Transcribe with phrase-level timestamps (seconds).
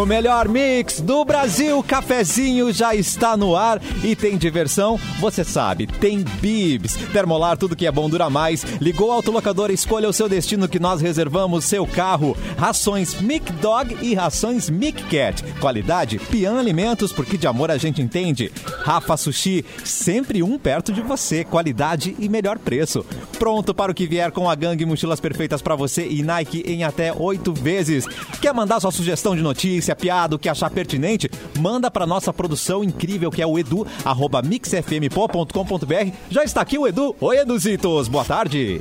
[0.00, 5.86] O melhor mix do Brasil, cafezinho já está no ar e tem diversão, você sabe,
[5.86, 6.96] tem bibs.
[7.12, 8.64] Termolar, tudo que é bom dura mais.
[8.80, 12.34] Ligou o autolocador, escolha o seu destino que nós reservamos seu carro.
[12.56, 15.44] Rações Mic Dog e rações Mic Cat.
[15.60, 18.50] Qualidade, Pian Alimentos, porque de amor a gente entende.
[18.82, 21.44] Rafa Sushi, sempre um perto de você.
[21.44, 23.04] Qualidade e melhor preço.
[23.38, 26.84] Pronto para o que vier com a gangue mochilas perfeitas para você e Nike em
[26.84, 28.06] até oito vezes.
[28.40, 31.30] Quer mandar sua sugestão de notícia, piada, o que achar pertinente?
[31.58, 36.12] Manda para nossa produção incrível que é o edu, arroba mixfmpo.com.br.
[36.30, 37.14] Já está aqui o Edu.
[37.20, 38.08] Oi, Eduzitos.
[38.08, 38.80] Boa tarde.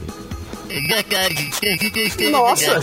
[0.88, 2.30] Boa tarde.
[2.32, 2.80] Nossa.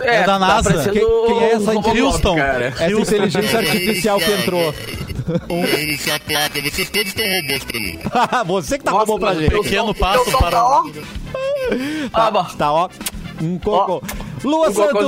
[0.00, 0.70] É, da NASA.
[0.72, 2.36] parecendo Quem- quem é essa Robocop, Houston?
[2.36, 2.66] cara.
[2.66, 4.74] Essa inteligência artificial que entrou.
[5.48, 7.98] Essa placa, vocês todos estão robôs pra mim.
[8.46, 9.50] Você que tá Nossa, roubando pra gente.
[9.62, 12.44] Pequeno passo para- ó, Tá, Ah, bom.
[12.44, 12.88] tá, ó.
[13.40, 14.02] Um cocô.
[14.46, 15.02] Lua um Santos!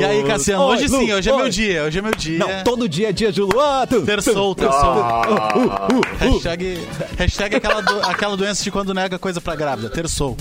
[0.00, 2.38] E aí, Cassiano, hoje Lu, sim, hoje é meu dia, hoje é meu dia.
[2.38, 3.86] Não, todo dia é dia de Luan.
[3.88, 4.78] Tu- Terçou, terçou.
[4.80, 5.88] Ah,
[6.20, 6.88] Hashtag,
[7.18, 10.36] hashtag aquela, do- aquela doença de quando nega coisa pra grávida, terçou.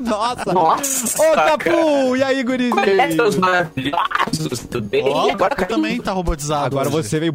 [0.00, 0.52] Nossa!
[0.52, 1.34] Nossa, Ô.
[1.34, 2.16] Capu!
[2.16, 2.74] E aí, gurizinho?
[2.74, 5.02] Coletas maravilhosos, tudo bem?
[5.04, 6.66] Ó, agora também tá robotizado.
[6.66, 7.08] Agora hoje.
[7.08, 7.32] você veio...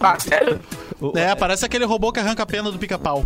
[0.00, 0.60] Ah, sério?
[1.14, 3.24] É, parece aquele robô que arranca a pena do pica-pau.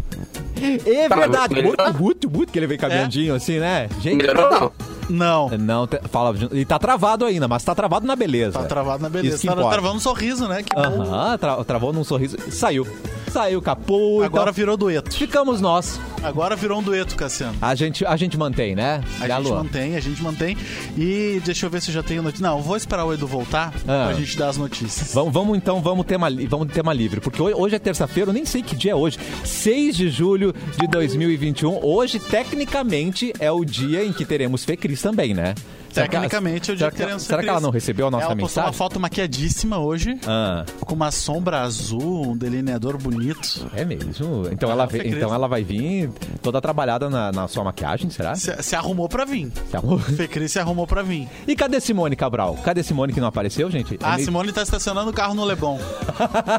[0.86, 1.62] É Tá, verdade.
[1.62, 3.88] Muito, muito, muito que ele veio caminhandinho assim, né?
[4.00, 4.16] Gente...
[4.16, 4.72] Melhorou não?
[5.08, 5.48] Não.
[5.58, 6.34] Não, te- fala...
[6.52, 8.58] E tá travado ainda, mas tá travado na beleza.
[8.58, 9.38] Tá travado na Isso beleza.
[9.38, 9.70] que Tá importa.
[9.70, 10.62] travando um sorriso, né?
[10.62, 10.80] Que bom.
[11.02, 12.36] Aham, tra- travou num sorriso.
[12.50, 12.86] Saiu.
[13.32, 14.22] Saiu, Capu.
[14.22, 15.10] Agora então, virou dueto.
[15.16, 15.98] ficamos nós.
[16.22, 17.56] Agora virou um dueto, Cassiano.
[17.62, 19.02] A gente, a gente mantém, né?
[19.20, 19.62] A E a gente Luan?
[19.64, 20.56] mantém, a gente mantém.
[20.98, 22.46] E deixa eu ver se eu já tenho notícia.
[22.46, 24.04] Não, vou esperar o Edu voltar Ah.
[24.08, 25.14] pra gente dar as notícias.
[25.14, 28.62] Vamos, vamos então, vamos tema, vamos tema livre, porque hoje, é terça-feira, eu nem sei
[28.62, 29.18] que dia é hoje.
[29.44, 31.80] 6 de julho de 2021.
[31.82, 35.54] Hoje, tecnicamente, é o dia em que teremos Fê Cris também, né?
[35.94, 38.10] Ela- Tecnicamente, é o dia será que que, teremos será que ela não recebeu a
[38.10, 38.68] nossa ela postou mensagem?
[38.68, 43.66] uma foto maquiadíssima hoje, Ah, com uma sombra azul, um delineador bonito.
[43.74, 44.10] é mesmo?
[44.50, 46.10] Então, ela, então ela vai vir
[46.42, 48.34] toda trabalhada na, na sua maquiagem, será?
[48.34, 49.50] Se, se arrumou pra vir.
[49.70, 49.98] Se arrumou?
[50.16, 51.28] Fê Cris se arrumou pra vir.
[51.46, 52.56] E cadê Simone Cabral?
[52.64, 53.98] Cadê Simone que não apareceu, gente?
[54.02, 55.78] Ah, É meio- Simone tá estacionando o carro no Leblon.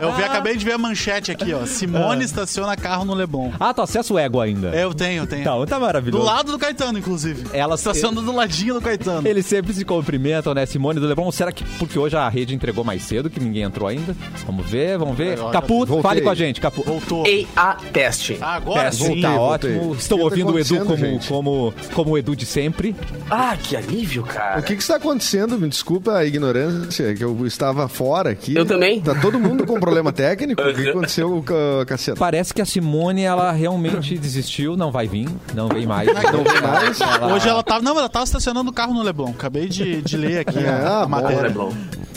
[0.01, 1.65] Eu vi, acabei de ver a manchete aqui, ó.
[1.65, 3.51] Simone estaciona carro no Leblon.
[3.59, 4.69] Ah, tu acessa o ego ainda.
[4.69, 5.41] Eu tenho, eu tenho.
[5.41, 6.23] Então, tá Do maravilhoso.
[6.25, 7.45] lado do Caetano, inclusive.
[7.53, 9.22] Ela- estaciona do ladinho do Caetano.
[9.25, 10.65] Eles sempre se cumprimentam, né?
[10.65, 11.31] Simone do Lebron.
[11.31, 14.15] Será que porque hoje a rede entregou mais cedo, que ninguém entrou ainda?
[14.45, 15.33] Vamos ver, vamos ver.
[15.33, 16.01] Agora Capu, voltei.
[16.01, 16.83] fale com a gente, Capu.
[16.83, 17.25] Voltou.
[17.25, 18.37] EA teste.
[18.41, 19.21] Agora Teste, sim.
[19.21, 19.77] tá voltei.
[19.77, 19.95] ótimo.
[19.95, 21.27] Que Estou tá ouvindo o Edu como, gente?
[21.27, 22.95] como, como o Edu de sempre.
[23.29, 24.59] Ah, que alívio, cara.
[24.59, 25.57] O que que está acontecendo?
[25.57, 28.55] Me desculpa a ignorância, que eu estava fora aqui.
[28.55, 29.01] Eu também.
[29.01, 30.61] Tá todo mundo com problema técnico?
[30.61, 32.19] O que aconteceu com a Cassiano?
[32.19, 36.07] Parece que a Simone, ela realmente desistiu, não vai vir, não vem mais.
[36.07, 36.99] Não vem mais?
[37.33, 37.81] Hoje ela tava.
[37.81, 39.12] Não, ela tava estacionando o carro no Leblon.
[39.29, 41.41] Acabei de, de ler aqui É, a, a bom, matéria.
[41.43, 41.71] Leblon.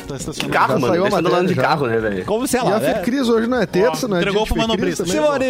[0.06, 0.52] Tá estacionando.
[0.52, 0.86] Carro, Já mano.
[0.92, 2.24] saiu matéria andando de carro, né, velho?
[2.24, 2.94] Como se E ela, a né?
[2.94, 5.04] Fecris hoje não é terça, Ó, não é entregou pro Fecris manobrista.
[5.06, 5.44] Simone,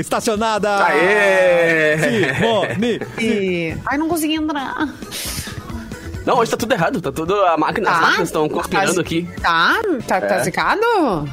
[0.00, 0.84] estacionada.
[0.84, 1.96] Aê!
[2.34, 3.00] Simone.
[3.18, 3.76] E...
[3.86, 4.86] Ai, não consegui entrar.
[6.26, 7.00] Não, hoje tá tudo errado.
[7.00, 7.34] Tá tudo.
[7.46, 8.00] A máquina, as Tá?
[8.02, 9.28] máquinas estão conspirando Tá- aqui.
[9.40, 9.80] Tá?
[10.08, 10.42] Tá, tá É.
[10.44, 10.80] zicado?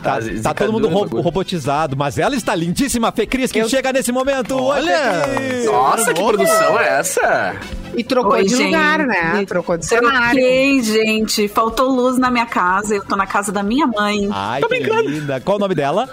[0.03, 1.21] Tá, Tá tá todo mundo ro- bagulho.
[1.23, 4.55] robotizado, mas ela está lindíssima, Fê Cris, que Eu- chega nesse momento.
[4.57, 5.23] Olha!
[5.35, 5.65] Cris.
[5.65, 7.55] Nossa, que produção é essa?
[7.95, 8.65] E trocou Oi, de gente.
[8.65, 9.45] lugar, né?
[9.47, 10.17] Trocou de cenário.
[10.31, 11.47] Troquei, gente.
[11.47, 12.95] Faltou luz na minha casa.
[12.95, 14.29] Eu tô na casa da minha mãe.
[14.31, 15.39] Ai, que linda.
[15.41, 16.07] Qual o nome dela?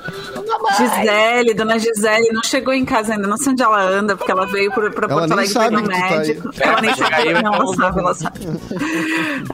[0.77, 3.27] Gisele, dona Gisele, não chegou em casa ainda.
[3.27, 5.71] Não sei onde ela anda, porque ela veio pra, pra Ela Porto Alegre que tu
[5.71, 6.51] tá médico.
[6.61, 7.43] ela nem sabe.
[7.43, 8.41] Não, ela um- sabe, ela sabe.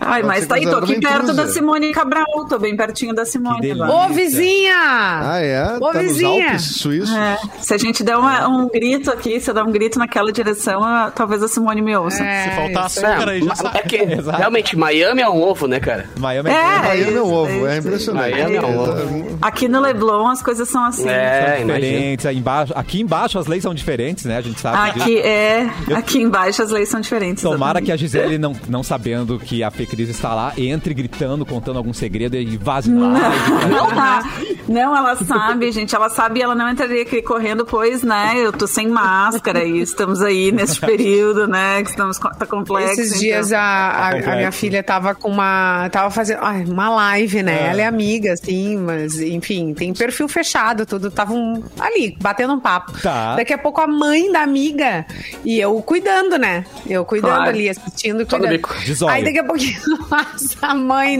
[0.00, 2.24] Ai, mas tá aí, tô aqui perto da Simone Cabral.
[2.48, 3.90] Tô bem pertinho da Simone agora.
[3.92, 4.74] Ô, vizinha!
[4.76, 5.76] Ah, é?
[5.80, 6.46] Ô, tá vizinha.
[6.46, 7.14] Alpes suíços?
[7.14, 10.32] É, se a gente der uma- um grito aqui, se eu der um grito naquela
[10.32, 10.80] direção,
[11.14, 12.15] talvez a Simone me ouça.
[12.24, 13.06] É, Se faltar isso.
[13.06, 13.78] açúcar aí, já sabe.
[13.78, 14.38] é que Exato.
[14.38, 16.06] realmente Miami é um ovo, né, cara?
[16.18, 18.30] Miami É, Miami é um isso, ovo, é impressionante.
[18.32, 19.38] Miami é um ovo.
[19.42, 21.08] Aqui no Leblon as coisas são assim.
[21.08, 21.74] É, imagina.
[21.74, 22.26] diferentes.
[22.26, 24.36] Aí embaixo, aqui embaixo as leis são diferentes, né?
[24.38, 25.04] A gente sabe disso.
[25.04, 27.42] Aqui é, aqui embaixo as leis são diferentes.
[27.42, 27.96] Tomara que a.
[27.96, 32.36] Gisele, não, não sabendo que a Fê Cris está lá, entre gritando, contando algum segredo
[32.36, 33.70] e vaze no live.
[33.70, 34.22] Não tá.
[34.68, 35.94] Não, ela sabe, gente.
[35.96, 38.34] Ela sabe e ela não entraria aqui correndo, pois, né?
[38.36, 41.82] Eu tô sem máscara e estamos aí nesse período, né?
[41.82, 43.00] Que estamos co- tá complexo.
[43.00, 43.58] Esses dias então.
[43.60, 45.88] a, a- a minha filha tava com uma.
[45.90, 47.68] Tava fazendo ai, uma live, né?
[47.70, 51.08] Ela é amiga, assim, mas enfim, tem perfil fechado, tudo.
[51.08, 52.92] Estavam ali, batendo um papo.
[53.00, 53.34] Tá.
[53.36, 55.04] Daqui a pouco a mãe da amiga
[55.44, 56.64] e eu cuidando, né?
[56.86, 57.50] Eu cuidando Claro.
[57.50, 59.08] ali, assistindo e cuidando.
[59.08, 61.16] Aí daqui a pouquinho passa a mãe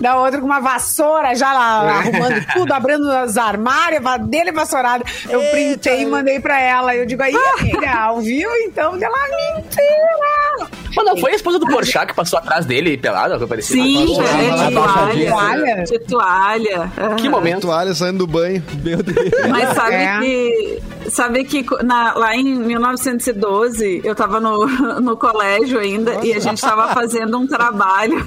[0.00, 5.04] da outra com uma vassoura, já lá, arrumando tudo, abrindo os armários, dele vassourada.
[5.28, 6.94] Eu printei e mandei pra ela.
[6.94, 8.96] Eu digo, aí, amiga, ao vivo então?
[8.98, 10.29] Dela, mentira!
[10.30, 10.79] Woo!
[10.94, 13.82] Mas não foi a esposa do Porchat que passou atrás dele pelada, parecia?
[13.82, 15.30] Sim, Passou é, de abaixadinha.
[15.30, 15.84] toalha.
[15.84, 16.92] De toalha.
[17.16, 17.60] Que momento.
[17.62, 18.62] Toalha saindo do banho.
[18.82, 19.30] Meu Deus.
[19.48, 20.18] Mas sabe É.
[20.20, 20.82] que.
[21.10, 22.44] Sabe que na- lá em
[23.24, 24.66] 1912 eu tava no,
[25.00, 28.24] no colégio ainda e a gente tava fazendo um trabalho.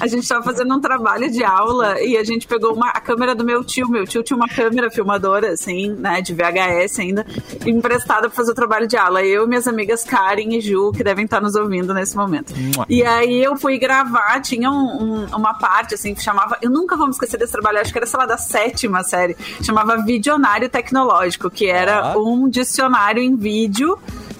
[0.00, 3.34] A gente tava fazendo um trabalho de aula e a gente pegou uma, a câmera
[3.34, 3.88] do meu tio.
[3.88, 7.26] Meu tio tinha uma câmera filmadora, assim, né, de VHS ainda,
[7.66, 9.22] emprestada pra fazer o trabalho de aula.
[9.24, 12.52] Eu e minhas amigas Karen e Ju, que devem estar nos ouvindo nesse momento.
[12.88, 16.56] E aí eu fui gravar, tinha um- um- uma parte, assim, que chamava.
[16.62, 19.36] Eu nunca vou me esquecer desse trabalho, acho que era, sei lá, da sétima série.
[19.62, 22.18] Chamava Videonário Tecnológico, que era Ah.
[22.18, 23.98] um dicionário em vídeo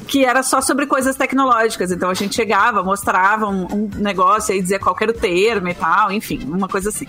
[0.08, 1.92] que era só sobre coisas tecnológicas.
[1.92, 5.74] Então a gente chegava, mostrava um, um negócio aí, dizia qual era o termo e
[5.74, 7.06] tal, enfim, uma coisa assim.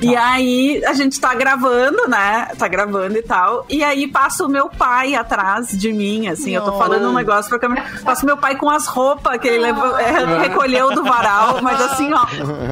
[0.00, 2.48] E aí a gente tá gravando, né?
[2.58, 3.64] Tá gravando e tal.
[3.68, 6.54] E aí passa o meu pai atrás de mim, assim.
[6.54, 7.84] Eu tô falando um negócio pra câmera.
[8.04, 11.80] Passa o meu pai com as roupas que ele levou, é, recolheu do varal, mas
[11.80, 12.26] assim, ó,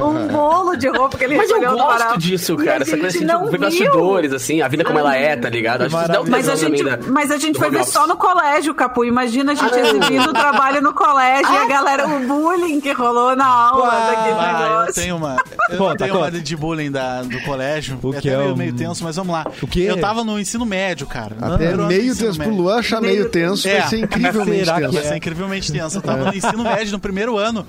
[0.05, 2.07] um bolo de roupa que ele Mas eu recolheu do varal.
[2.09, 2.83] gosto disso, E a cara.
[2.83, 3.59] Essa coisa gente assim, não de ver viu.
[3.67, 5.83] bastidores, assim, a vida como ela é, tá ligado?
[5.83, 8.75] Acho que dá um Mas a gente, mas a gente foi ver só no colégio,
[8.75, 9.03] Capu.
[9.05, 13.35] Imagina a gente exibindo o trabalho no colégio e a galera, o bullying que rolou
[13.35, 14.93] na aula daquele Ah, eu negócio.
[14.95, 15.37] tenho uma.
[15.69, 16.39] Eu Conta, tenho uma conta.
[16.41, 17.97] de bullying da, do colégio.
[18.01, 19.45] O é que até é meio, um- meio tenso, mas vamos lá.
[19.61, 19.81] O quê?
[19.81, 21.35] Eu tava no ensino médio, cara.
[21.41, 22.53] Até ano do meio tenso pro.
[22.53, 23.79] Luan achar meio Meio tenso É.
[23.79, 24.91] vai ser incrivelmente tenso.
[24.93, 25.97] Vai ser incrivelmente tenso.
[25.97, 27.65] Eu tava no ensino médio, no primeiro ano.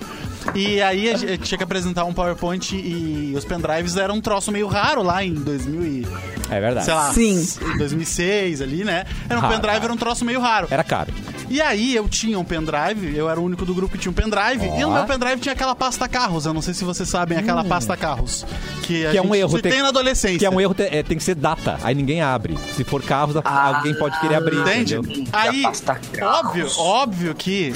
[0.55, 4.51] E aí a gente tinha que apresentar um PowerPoint e os pendrives eram um troço
[4.53, 6.07] meio raro lá em 2000 e,
[6.51, 6.85] É verdade.
[6.87, 7.47] sei lá, Sim.
[7.79, 9.05] 2006 ali, né?
[9.29, 9.85] Era um Raro, pendrive, raro.
[9.85, 10.67] era um troço meio raro.
[10.71, 11.13] Era caro.
[11.49, 14.15] E aí eu tinha um pendrive, eu era o único do grupo que tinha um
[14.15, 16.47] pendrive, e no meu pendrive tinha aquela pasta carros.
[16.47, 18.47] Eu não sei se vocês sabem aquela pasta carros.
[18.85, 19.61] Que, a Que é um erro.
[19.61, 20.39] Tem, na adolescência.
[20.39, 21.79] Que é um erro, te- é, tem que ser data.
[21.83, 22.57] Aí ninguém abre.
[22.75, 24.59] Se for carros, alguém pode querer abrir.
[24.61, 24.97] Entende?
[24.97, 25.25] Entendeu?
[25.33, 27.73] Aí, pasta óbvio, óbvio que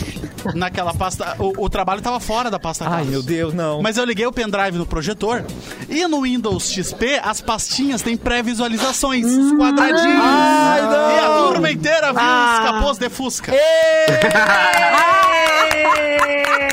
[0.54, 1.36] naquela pasta.
[1.38, 3.08] O, o trabalho tava fora da pasta Ai, carros.
[3.08, 3.82] meu Deus, não.
[3.82, 5.44] Mas eu liguei o pendrive no projetor
[5.88, 10.20] e no Windows XP as pastinhas têm pré-visualizações, os quadradinhos.
[10.22, 11.10] Ai, não.
[11.10, 13.52] E a turma inteira viu os capôs de Fusca.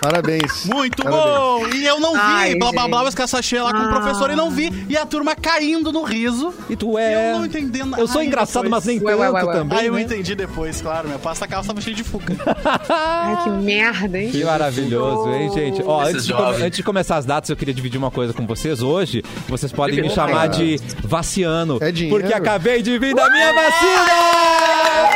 [0.00, 0.64] Parabéns.
[0.64, 1.24] Muito Parabéns.
[1.34, 1.66] bom!
[1.74, 4.36] E eu não vi, Ai, blá blá blá, os caçachê lá com o professor e
[4.36, 4.72] não vi.
[4.88, 6.54] E a turma caindo no riso.
[6.70, 7.32] E tu é.
[7.32, 9.52] Eu não entendendo Eu sou Aí engraçado, depois- mas nem Ué, tanto ué, ué, ué.
[9.52, 9.78] também.
[9.78, 10.02] Aí eu né?
[10.02, 11.08] entendi depois, claro.
[11.08, 12.34] Minha pasta calça tava cheia de fuca.
[12.88, 14.30] Ai, que merda, hein?
[14.30, 15.82] Que maravilhoso, hein, gente?
[15.84, 18.80] Ó, antes de, antes de começar as datas, eu queria dividir uma coisa com vocês.
[18.82, 21.78] Hoje, vocês podem me chamar de Vaciano.
[21.80, 22.18] É dinheiro.
[22.20, 25.07] Porque acabei de vir da minha vacina!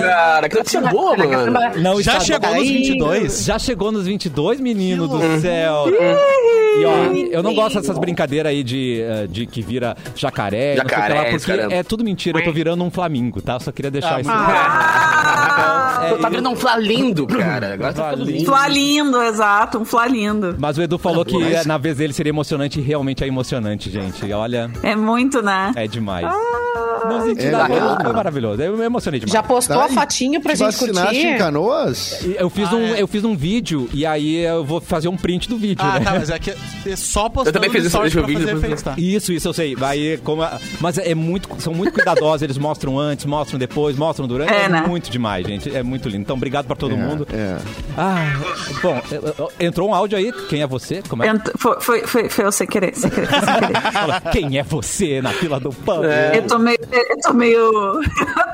[0.00, 1.52] Cara, que notícia boa, mano.
[1.80, 2.72] Não, Já está- chegou nos Aí.
[2.78, 3.44] 22?
[3.44, 5.86] Já chegou nos 22, menino do céu.
[6.74, 10.76] E ó, eu não gosto dessas brincadeiras aí de, eh, de que vira jacaré, não
[10.76, 11.74] sei o que lá, Jacaré, porque caramba.
[11.74, 12.38] é tudo mentira.
[12.38, 13.60] Eu tô virando um flamingo, tá?
[13.60, 14.30] Só queria deixar Ah, isso.
[14.30, 14.50] muito
[16.02, 17.74] É, Tá vendo um flá lindo, cara.
[17.74, 18.44] Agora tá ficando lindo.
[18.46, 20.56] Flá lindo, exato, um flá lindo.
[20.58, 23.90] Mas o Edu falou que eh, na vez dele seria emocionante e realmente é emocionante,
[23.90, 24.30] gente.
[24.32, 25.72] Olha, É muito, né?
[25.76, 26.26] é demais.
[27.08, 27.96] Não senti É nada, mesmo?
[28.02, 28.62] foi maravilhoso.
[28.62, 29.32] Eu me emocionei demais.
[29.32, 31.38] Já postou Tá, a fotinho pra te gente vacinaste em curtir?
[31.38, 32.24] Canoas?
[32.38, 33.02] Eu fiz, Ah, um, é.
[33.02, 36.04] eu fiz um vídeo e aí eu vou fazer um print do vídeo, Ah, né?
[36.04, 38.84] tá, mas é que é só postando Eu também fiz isso, deixa eu fazer depois-?
[38.98, 39.76] Isso, isso eu sei.
[39.80, 42.42] Aí, como a- mas é muito, são muito cuidadosos.
[42.42, 44.52] Eles mostram antes, mostram depois, mostram durante.
[44.52, 44.84] É, É, né?
[44.86, 45.74] muito demais, gente.
[45.74, 46.22] É muito lindo.
[46.22, 47.26] Então, obrigado pra todo É, mundo.
[47.32, 47.56] É.
[47.96, 48.32] Ah,
[48.82, 49.00] bom,
[49.60, 50.32] entrou um áudio aí.
[50.48, 51.02] Quem é você?
[51.08, 51.28] Como é?
[51.28, 53.80] Ent- Foi, foi, foi, foi eu sem querer, sem querer, foi sem querer.
[53.92, 56.02] Fala, Quem é você na fila do pão?
[56.04, 56.78] Eu tô meio.
[56.90, 58.00] Eu tô meio.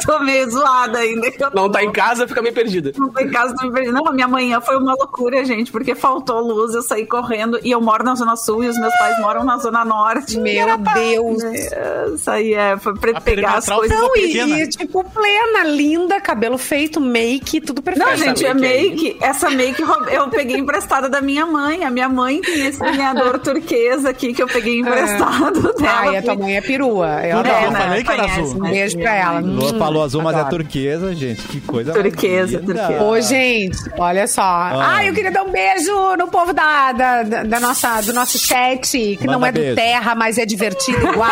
[0.08, 1.26] Eu tô meio zoada ainda.
[1.26, 2.92] eu Não tô- tá em casa, fica meio perdida.
[2.96, 3.94] Não tô em casa, tô me perdendo.
[3.94, 7.70] Não, a minha manhã foi uma loucura, gente, porque faltou luz, eu saí correndo e
[7.70, 10.38] eu moro na Zona Sul e os meus pais moram na Zona Norte.
[10.38, 11.42] Meu era pra- Deus.
[11.44, 13.96] É, Isso aí é, foi pra A pegar as coisas.
[13.98, 18.06] Não, e, e, tipo, plena, linda, cabelo feito, make, tudo perfeito.
[18.06, 19.28] Não, Essa gente, é make aí.
[19.28, 21.84] Essa make eu peguei emprestada da minha mãe.
[21.84, 25.98] A minha mãe tem esse delineador turquesa aqui que eu peguei emprestado dela.
[26.00, 27.26] Ai, a tua mãe é perua.
[27.26, 27.64] Eu Tudo, adoro.
[27.66, 28.56] eu falei que azul.
[28.56, 28.70] Um né?
[28.70, 29.40] beijo pra ela.
[29.40, 31.42] Lua Hum, falou azul, mas é turquesa, gente.
[31.42, 32.74] Que coisa Turquesa, linda.
[32.74, 33.02] turquesa.
[33.04, 34.42] Ô, gente, olha só.
[34.42, 39.16] Ah, eu queria dar um beijo no povo da, da, da- nossa, do nosso chat,
[39.16, 39.76] que não Manda é do beijo.
[39.76, 41.28] Terra, mas é divertido igual.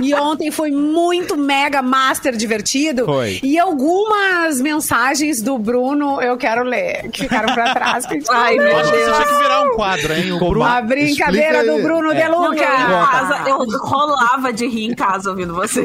[0.00, 3.04] e ontem foi muito mega master divertido.
[3.04, 3.40] Foi.
[3.42, 8.06] E algumas mensagens do Bruno eu quero ler, que ficaram pra trás.
[8.06, 8.88] que não Ai, meu Deus.
[8.88, 10.32] isso tinha que virar um quadro, hein?
[10.32, 10.62] O Bruno.
[10.64, 11.82] A brincadeira Explica do.
[11.82, 12.22] Bruno É.
[12.22, 12.66] De Não, eu, em Luca.
[12.66, 15.81] casa, eu rolava de rir em casa ouvindo você.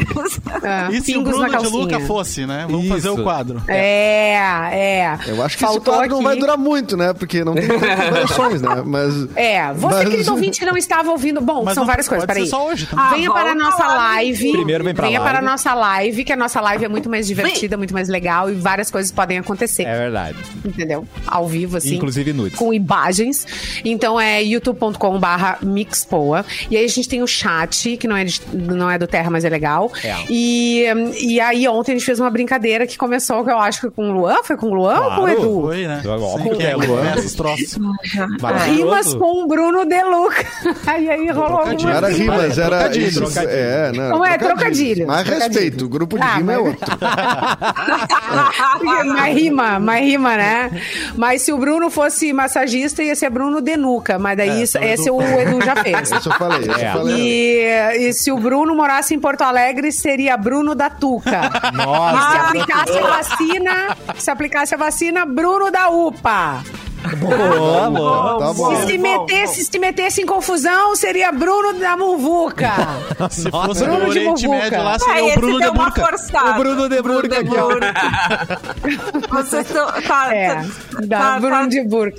[0.64, 2.66] É, E se o Bruno na de Luca fosse, né?
[2.68, 2.94] Vamos Isso.
[2.94, 3.62] fazer o quadro.
[3.68, 4.34] É,
[4.72, 5.18] é.
[5.28, 7.14] Eu acho que Faltou esse quadro não aqui- vai durar muito, né?
[7.14, 7.68] Porque não tem
[8.12, 8.82] variações, né?
[8.86, 9.14] Mas.
[9.36, 11.42] É, você, mas- querido ouvinte que não estava ouvindo.
[11.42, 12.46] Bom, Mas são não- várias coisas, pode peraí.
[12.50, 12.88] ser só hoje.
[12.96, 14.52] Ah, venha para a nossa live.
[14.52, 15.34] Primeiro vem pra venha live.
[15.36, 18.50] para a nossa live, que a nossa live é muito mais divertida, muito mais legal
[18.50, 19.84] e várias coisas podem acontecer.
[19.84, 20.38] É verdade.
[20.66, 21.06] Entendeu?
[21.26, 21.96] Ao vivo, assim.
[21.96, 22.58] Inclusive nudes.
[22.58, 23.46] Com imagens.
[23.86, 26.46] Então é youtube.com barra mixpoa.
[26.70, 29.30] E aí a gente tem o chat, que não é, de- não é do Terra,
[29.30, 29.87] mas é legal.
[30.04, 30.16] É.
[30.30, 30.86] E,
[31.20, 34.10] e aí ontem a gente fez uma brincadeira que começou, que eu acho que com
[34.10, 34.38] o Luan.
[34.44, 35.32] Foi com o Luan ou com o Claro.
[35.32, 35.62] Edu?
[35.62, 36.02] Foi, né?
[36.06, 37.14] Óbvio Sempre que é, Luan.
[37.36, 37.78] troços.
[38.68, 40.46] Rimas com o Bruno Deluca.
[40.88, 41.90] Aí aí rolou Trocadilho.
[41.94, 43.22] alguma Era rimas, era Trocadilho, isso.
[43.22, 43.54] trocadilho.
[43.54, 45.08] É, não, Não é trocadilho.
[45.08, 46.98] Mas respeito, o grupo de Ah, rima é mas- outro.
[49.14, 50.72] mais rima, mais rima, né?
[51.16, 54.18] Mas se o Bruno fosse massagista, ia ser Bruno Denuca.
[54.18, 56.12] Mas daí isso- esse o Edu já fez.
[56.18, 56.88] Isso eu falei, isso É.
[56.90, 57.16] eu falei.
[57.18, 61.48] E, e se o Bruno morasse em Porto Alegre, seria Bruno da Tuca.
[61.48, 62.48] E se Nossa.
[62.48, 66.87] aplicasse a vacina, se aplicasse a vacina, Bruno da UPA.
[67.16, 68.40] Boa, boa.
[68.40, 68.74] Tá bom.
[68.74, 72.72] E se metesse, se metesse em confusão, seria Bruno da Muvuca.
[73.32, 74.64] Se fosse Bruno de Oriente Muvuca.
[74.64, 76.04] Médio lá, Ah, seria o esse Bruno de Burca.
[76.04, 77.68] O Bruno de Bruno Burca aqui, ó.
[77.68, 78.60] Burca.
[79.44, 79.88] Vocês estão...
[80.02, 80.66] Tá, É, tá-
[81.06, 82.18] da tá- Bruno tá- de Burca.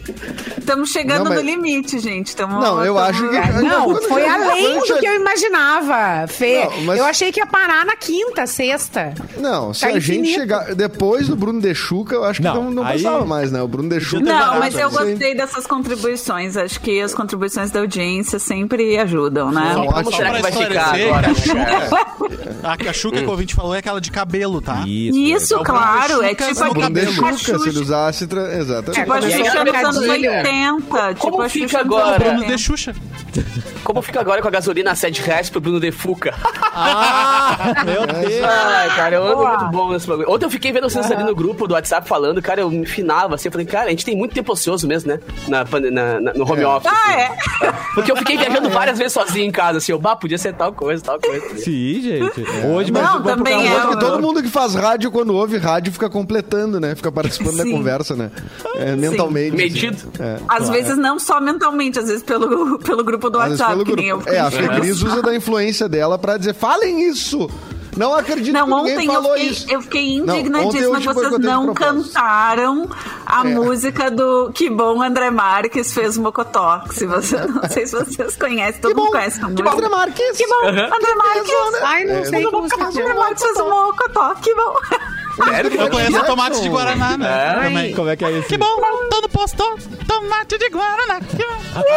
[0.59, 2.35] Estamos chegando Não, mas- no limite, gente.
[2.37, 6.65] Tamo, Não, eu tamo- acho que- Não, foi além do que eu imaginava, Fê.
[6.65, 9.15] Não, mas- Eu achei que ia parar na quinta, sexta.
[9.39, 10.41] Não, se Tá a gente infinito.
[10.41, 10.75] chegar.
[10.75, 13.63] Depois do Bruno Dechuca, eu acho que Não, não, não aí- passava mais, né?
[13.63, 14.23] O Bruno Dechuca.
[14.25, 16.57] Não, mas eu Isso gostei dessas contribuições.
[16.57, 19.73] Acho que as contribuições da audiência sempre ajudam, né?
[19.75, 21.89] São Como será que vai ficar agora, né?
[22.63, 24.85] A cachuca que o ouvinte falou é aquela de cabelo, tá?
[24.87, 26.23] Isso, É o claro.
[26.23, 28.27] É tipo a se ele usasse.
[28.27, 28.55] Tra...
[28.59, 29.01] Exatamente.
[29.01, 30.31] Tipo a É, aí, Xuxa nos anos trocadilho.
[30.31, 31.15] 80.
[31.15, 32.19] Tipo Como fica agora?
[32.19, 32.57] Bruno 80.
[32.57, 32.95] de Xuxa.
[33.85, 36.35] Como fica agora com a gasolina a 7 reais pro Bruno de Fuca?
[36.75, 38.45] Ah, meu Deus.
[38.45, 40.31] Ai, cara, eu ando muito bom nesse bagulho.
[40.31, 43.35] Ontem eu fiquei vendo vocês ali no grupo do WhatsApp falando, cara, eu me finava
[43.35, 45.21] assim, eu falei, cara, a gente tem muito tempo ocioso mesmo, né?
[45.49, 46.91] Na, na- na- no home office.
[46.93, 47.67] Ah, assim.
[47.67, 47.73] é?
[47.95, 50.73] Porque eu fiquei viajando várias vezes sozinho em casa, assim, eu, bah, podia ser tal
[50.73, 51.59] coisa, tal coisa.
[51.59, 52.41] Sim, gente.
[52.67, 55.93] Hoje, Não, mas vamos também é, outro- todo mundo que faz rádio, quando ouve rádio,
[55.93, 56.95] fica completando, né?
[56.95, 57.73] Fica participando da Sim.
[57.73, 58.31] conversa, né?
[58.77, 59.57] É, mentalmente.
[59.57, 59.97] Medido.
[59.97, 60.23] assim.
[60.23, 60.37] É.
[60.49, 63.97] Às vezes não só mentalmente, às vezes pelo, pelo grupo do Às WhatsApp, pelo que
[63.97, 64.33] nem eu grupo.
[64.33, 67.49] É, a Fecris usa da influência dela pra dizer, falem isso!
[67.99, 69.67] Não acredito Não, que ninguém ontem eu falou fiquei, isso.
[69.71, 72.89] eu fiquei indignadíssima eu que vocês não cantaram
[73.27, 73.55] a É.
[73.55, 76.83] música do Que Bom André Marques fez Mocotó.
[76.91, 79.89] Se você, não sei se vocês conhecem, todo Que mundo bom, conhece que bom, André
[79.89, 80.37] Marques.
[80.37, 81.53] Que bom, André Marques.
[81.83, 84.75] Ai, não É, sei como André Marques fez Mocotó, que bom.
[85.45, 85.73] Sério?
[85.81, 86.27] Eu conheço Jackson.
[86.27, 87.91] tomate de Guaraná, né?
[87.91, 87.93] É.
[87.95, 88.49] Como é que é isso?
[88.49, 88.81] Que bom,
[89.33, 91.21] tô no posto, tomate de Guaraná.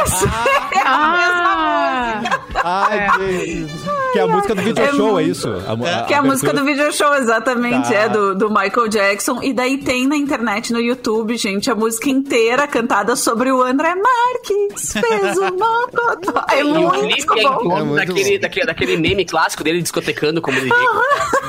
[0.05, 0.25] Isso,
[0.75, 2.41] é a mesma música.
[2.63, 3.71] Ai, Deus.
[4.13, 5.47] Que é a música do video É show, é isso?
[5.49, 7.95] A, Que é a música do video show, exatamente, Tá.
[7.95, 9.41] é do, do Michael Jackson.
[9.41, 13.93] E daí tem na internet, no YouTube, gente, a música inteira cantada sobre o André
[13.95, 14.91] Marques.
[14.91, 16.45] Fez o Mocotó.
[16.49, 17.77] É muito é bom.
[17.77, 18.41] É muito daquele, bom.
[18.41, 20.71] daquele, daquele meme clássico dele discotecando como DJ.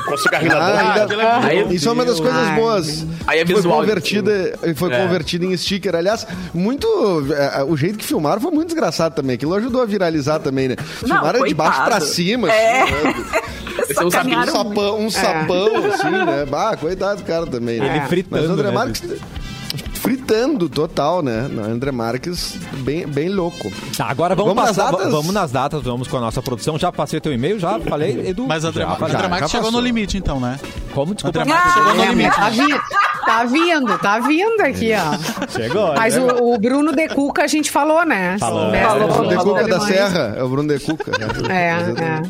[0.06, 1.14] com o cigarrinho na Ah, boca.
[1.14, 3.06] ainda- Aí- Isso é uma das coisas boas.
[3.26, 5.02] Aí é Foi visual, convertida, foi É.
[5.02, 5.94] convertida em sticker.
[5.94, 6.86] Aliás, muito.
[7.32, 9.34] é, o jeito que filmaram foi muito desgraçado também.
[9.34, 10.76] Aquilo ajudou a viralizar também, né?
[10.76, 12.52] Filmaram de baixo pra cima.
[12.52, 12.82] É.
[12.82, 13.42] assim, né?
[13.96, 16.46] É um sapão, um sapão, assim, né?
[16.48, 17.78] Bah, coitado do cara também.
[17.78, 17.86] né?
[17.86, 19.02] Ele Mas fritando, o André né, Marques
[20.02, 21.48] fritando total, né?
[21.64, 23.70] André Marques bem, bem louco.
[23.96, 24.90] Tá, agora vamos, Vamos nas passar.
[24.92, 25.12] datas?
[25.12, 26.76] Vamos nas datas, vamos com a nossa produção.
[26.76, 28.46] Já passei teu e-mail, já falei, Edu.
[28.48, 30.58] Mas o André, já, André já, Marques já chegou no limite, então, né?
[30.92, 31.14] Como?
[31.14, 31.38] Desculpa.
[31.40, 32.36] André Marques chegou no É, limite.
[32.36, 32.80] tá vindo,
[33.24, 35.48] tá vindo, tá vindo aqui, ó.
[35.48, 35.94] Chegou.
[35.94, 36.32] Mas né?
[36.32, 38.36] o, o Bruno De Cuca a gente falou, né?
[38.40, 38.70] Falou.
[38.72, 39.02] Mestre, Falou.
[39.02, 39.80] É o Bruno de Cuca da.
[39.86, 40.34] Serra.
[40.36, 41.12] É o Bruno de Cuca.
[41.48, 41.68] É,
[42.02, 42.22] é.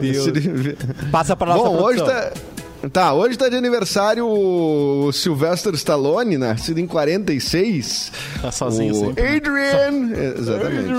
[0.00, 0.76] Meu Deus.
[1.12, 2.20] Passa pra nossa Bom, hoje produção.
[2.30, 2.57] tá.
[2.92, 8.12] Tá, hoje tá de aniversário o Sylvester Stallone, nascido em 46.
[8.40, 9.22] Tá sozinho o sempre.
[9.24, 9.36] né?
[9.36, 10.12] Adrian.
[10.16, 10.92] É, Exatamente.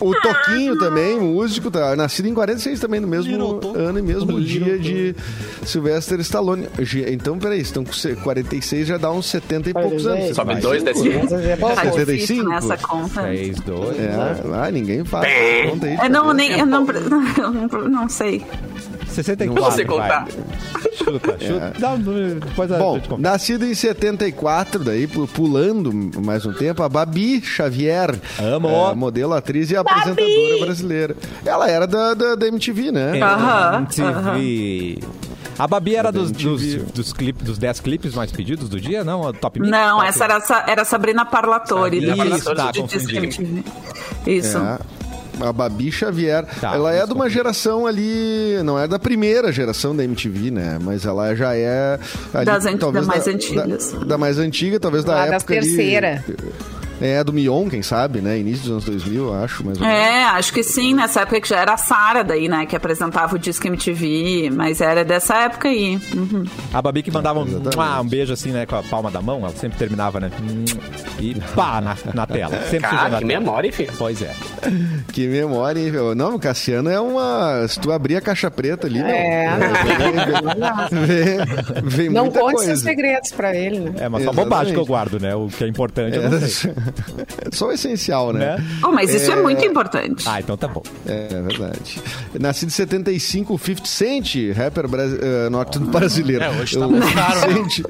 [0.00, 4.40] O Toquinho também, músico, tá nascido em 46 também, no mesmo Little ano e mesmo
[4.40, 5.14] dia de
[5.64, 6.68] Sylvester Stallone.
[7.10, 10.34] Então, peraí, estão com se- 46 já dá uns 70 e poucos anos.
[10.34, 10.92] Sobe dois né?
[10.92, 11.12] Difícil
[11.92, 12.48] 75?
[12.48, 13.22] nessa conta.
[13.22, 13.98] 3, 2.
[14.00, 14.10] É,
[14.52, 15.26] ah, ninguém faz.
[15.30, 18.44] essa conta aí Eu não, nem, eu não, não, não sei.
[19.14, 19.62] 64.
[19.64, 20.24] Não sei contar.
[20.24, 20.92] vai.
[20.94, 21.72] Chuta, chuta.
[21.78, 23.18] Dá um número, depois a Bom, conta.
[23.22, 25.92] nascido em 74, daí pu- pulando
[26.24, 28.18] mais um tempo, a Babi Xavier.
[28.40, 28.68] Amo.
[28.68, 31.16] é, a modelo, atriz e apresentadora brasileira.
[31.44, 33.20] Ela era da, da, da MTV, né?
[33.22, 34.98] Aham, MTV.
[35.56, 39.28] A Babi era dos, dos, dos, clipes, dos 10 clipes mais pedidos do dia, não?
[39.28, 39.70] A Top Mix?
[39.70, 42.04] Não, Top- essa era, era Sabrina Parlatori.
[42.04, 43.18] Sabrina do- Parlatori, de tá.
[43.18, 43.64] MTV.
[44.26, 44.58] Isso.
[44.58, 44.78] É.
[45.40, 46.44] A Babi Xavier.
[46.60, 48.58] Tá, ela é de uma geração ali.
[48.64, 50.78] Não é da primeira geração da MTV, né?
[50.80, 51.98] Mas ela já é.
[52.32, 53.92] ali, Das an- talvez da mais da, antigas.
[53.92, 55.54] Da, da mais antiga, talvez da Lá das época.
[55.54, 56.24] ali- terceira.
[57.00, 58.38] É, do Mion, quem sabe, né?
[58.38, 59.64] Início dos anos 2000, eu acho.
[59.64, 59.98] Mais ou menos.
[60.00, 63.34] É, acho que sim, nessa época que já era a Sara daí, né, que apresentava
[63.34, 65.98] o Disque MTV, mas era dessa época aí.
[66.14, 66.44] Uhum.
[66.72, 67.46] A Babi que mandava um,
[67.78, 70.30] ah, um beijo assim, né, com a palma da mão, ela sempre terminava, né?
[71.20, 72.56] E pá, na, na tela.
[72.64, 73.40] Sempre Cara, sujando a que tela.
[73.40, 73.86] memória, enfim.
[73.98, 74.32] Pois é.
[75.12, 75.90] Que memória, hein?
[75.90, 76.14] meu?
[76.14, 77.66] Não, o Cassiano é uma.
[77.68, 79.48] Se tu abrir a caixa preta ali, É,
[80.58, 80.88] não.
[81.06, 82.66] Vem, vem Não muita conte coisa.
[82.70, 83.92] seus segredos pra ele, né?
[84.00, 85.34] É, mas só bobagem que eu guardo, né?
[85.34, 86.72] O que é importante, eu não sei.
[87.38, 88.56] É só o essencial, né?
[88.56, 88.64] Né?
[88.84, 90.24] Oh, mas isso é, muito importante.
[90.28, 90.82] Ah, então tá bom.
[91.06, 92.00] É, verdade.
[92.38, 96.44] Nascido em 75, o 50 Cent, rapper brasi- eh, norte-brasileiro.
[96.44, 97.46] É, hoje tá O mais caro, né?
[97.46, 97.84] 50 Cent,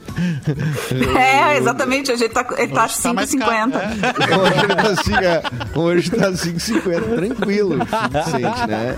[1.16, 3.38] É, exatamente, a gente tá, ele tá Hoje tá mais 5,50.
[3.38, 4.38] caro, é.
[4.38, 5.42] Hoje ele tá assim, é,
[5.78, 8.96] hoje tá 5,50, tranquilo, 50 Cent, né?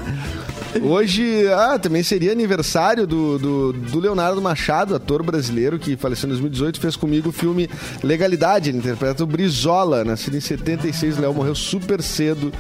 [0.83, 6.31] Hoje, ah, também seria aniversário do, do, do Leonardo Machado, ator brasileiro que faleceu em
[6.31, 7.69] 2018, fez comigo o filme
[8.03, 8.71] Legalidade.
[8.71, 11.19] Ele interpreta o Brizola, nascido em 76.
[11.19, 12.53] O Léo morreu super cedo,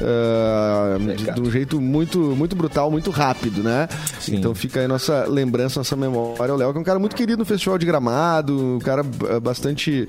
[0.00, 3.88] ah, de, de um jeito muito, muito brutal, muito rápido, né?
[4.18, 4.36] Sim.
[4.36, 6.54] Então fica aí nossa lembrança, nossa memória.
[6.54, 9.40] O Léo, que é um cara muito querido no Festival de Gramado, um cara ah,
[9.40, 10.08] bastante,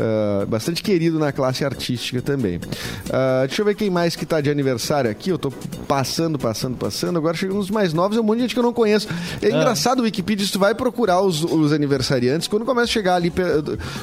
[0.00, 2.60] ah, bastante querido na classe artística também.
[3.10, 5.30] Ah, deixa eu ver quem mais que tá de aniversário aqui.
[5.30, 5.50] Eu tô
[5.86, 6.97] passando, passando, passando.
[7.06, 9.08] Agora chegando nos mais novos, é um monte de gente que eu não conheço.
[9.42, 13.14] É engraçado o Wikipedia, se tu vai procurar os, os aniversariantes, quando começa a chegar
[13.16, 13.32] ali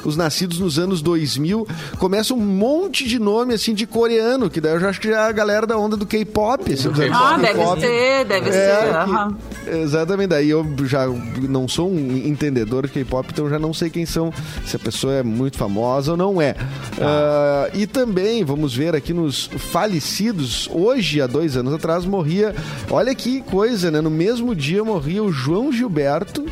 [0.03, 1.67] os nascidos nos anos 2000,
[1.99, 5.21] começa um monte de nome assim de coreano, que daí eu já acho que já
[5.25, 6.71] é a galera da onda do K-pop.
[6.73, 8.89] Assim, Ah, deve ser, deve É, ser.
[8.89, 9.37] que- aham.
[9.67, 14.05] Exatamente, daí eu já não sou um entendedor de K-pop, então já não sei quem
[14.05, 14.31] são,
[14.65, 16.55] se a pessoa é muito famosa ou não é.
[17.01, 22.55] Ah, e também, vamos ver aqui nos falecidos, hoje, há dois anos atrás, morria,
[22.89, 24.01] olha que coisa, né?
[24.01, 26.45] No mesmo dia morria o João Gilberto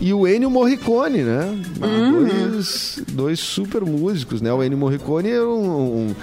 [0.00, 1.58] e o Ennio Morricone, né?
[1.80, 2.10] Ah,
[2.50, 4.52] Dois, dois super músicos, né?
[4.52, 6.14] O Ennio Morricone é um, um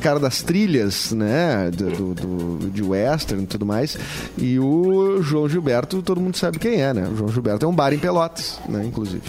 [0.00, 1.70] cara das trilhas, né?
[1.72, 3.96] Do, do- do- de western e tudo mais.
[4.38, 7.08] E o João Gilberto, todo mundo sabe quem é, né?
[7.12, 8.84] O João Gilberto é um bar em Pelotas, né?
[8.84, 9.22] Inclusive.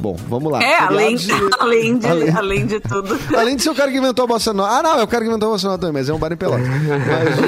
[0.00, 0.62] Bom, vamos lá.
[0.62, 3.16] É, além, Feriados e- além, de, além- além de tudo.
[3.36, 4.78] Além de ser o cara que inventou a bossa nova.
[4.78, 6.32] Ah, não, é o cara que inventou a bossa nova também, mas é um bar
[6.32, 6.66] em Pelotas.
[6.66, 7.38] Mas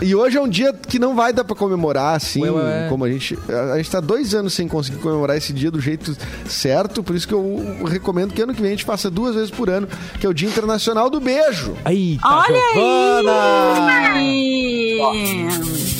[0.00, 2.86] o- E hoje é um dia que não vai dar pra comemorar, assim, ué, ué.
[2.88, 3.38] como a gente...
[3.72, 6.14] A gente tá dois anos sem conseguir comemorar esse dia do jeito
[6.46, 9.50] certo, por isso que eu recomendo que ano que vem a gente faça duas vezes
[9.50, 9.88] por ano,
[10.20, 11.74] que é o Dia Internacional do Beijo.
[11.84, 14.12] Eita, Olha Giovana!
[14.14, 14.98] aí!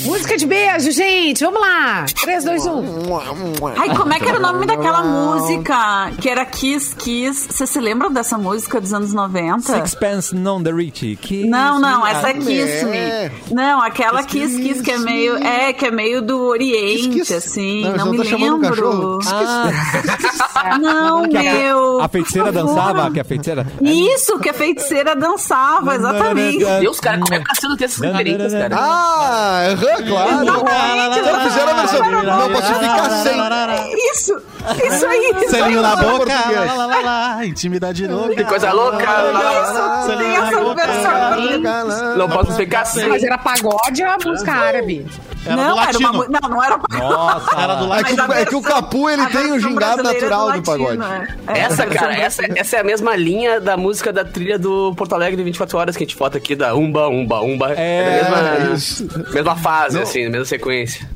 [0.05, 1.43] Música de beijo, gente.
[1.43, 2.05] Vamos lá.
[2.23, 2.73] 3, 2, 1.
[3.77, 7.47] Ai, como é que era o nome daquela música que era Kiss Kiss?
[7.51, 9.61] Você se lembra dessa música dos anos 90?
[9.63, 11.17] Sixpence non the Rich.
[11.21, 12.45] Que Não, não, isso, essa é cara?
[12.45, 13.29] Kiss É.
[13.49, 13.53] Me.
[13.53, 15.45] Não, aquela Kiss, Kiss Kiss que é meio, Me.
[15.45, 17.33] é, que é meio do Oriente, Kiss, Kiss.
[17.33, 19.19] assim, Não, não, me tá lembro.
[19.27, 22.01] Ah, Não, que a, meu.
[22.01, 23.67] a feiticeira dançava, que a feiticeira...
[23.81, 24.76] Isso, que a feiticeira
[25.15, 26.65] dançava, exatamente.
[26.79, 28.75] Deus, cara, como é que o Cassiano tem essas referências, cara?
[28.77, 29.61] Ah,
[30.07, 30.29] claro.
[30.43, 32.11] Exatamente, Então fizeram a versão.
[32.23, 33.37] Não posso ficar sem.
[34.11, 34.41] Isso,
[34.85, 35.49] isso aí.
[35.49, 36.67] Selinho na boca, português.
[36.67, 38.35] lá, lá, lá, lá, intimidade louca.
[38.35, 38.97] Que coisa louca!
[38.97, 42.17] Isso, tem essa versão.
[42.17, 43.07] Não posso ficar sem.
[43.07, 45.05] Mas era pagode ou a música árabe?
[45.45, 46.13] Era do Não, era uma, latino.
[46.13, 47.01] mu- não, não era pagode.
[47.13, 48.07] Nossa, Era do É latino.
[48.07, 50.13] que, o- Mas a é que o versão- Capu, ele tem o versão gingado brasileira
[50.19, 51.01] natural do latino, pagode.
[51.47, 51.53] é.
[51.53, 54.93] É, Essa, versão cara, essa, essa é a mesma linha da música da trilha do
[54.95, 57.71] Porto Alegre de 24 horas que a gente bota aqui, da Umba, Umba, Umba.
[57.73, 59.07] É, da mesma, isso.
[59.33, 61.07] mesma fase, assim, mesma sequência.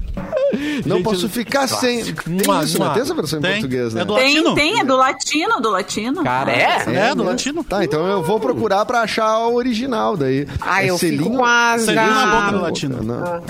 [0.85, 2.03] Não Gente, posso ficar sem.
[2.03, 2.85] Tem Mua, isso, né?
[2.85, 2.93] mua.
[2.93, 3.51] Tem essa versão em Tem.
[3.53, 4.01] português, né?
[4.01, 4.55] É do Tem, latino.
[4.55, 6.23] tem, é do latino, do latino.
[6.23, 6.83] Cara, É?
[6.87, 7.29] É, do né?
[7.29, 7.63] latino.
[7.63, 10.45] Tá, então eu vou procurar pra achar o original daí.
[10.59, 13.01] Ah, É eu fico selinho- com as Selinho na boca do latino.
[13.01, 13.41] Não.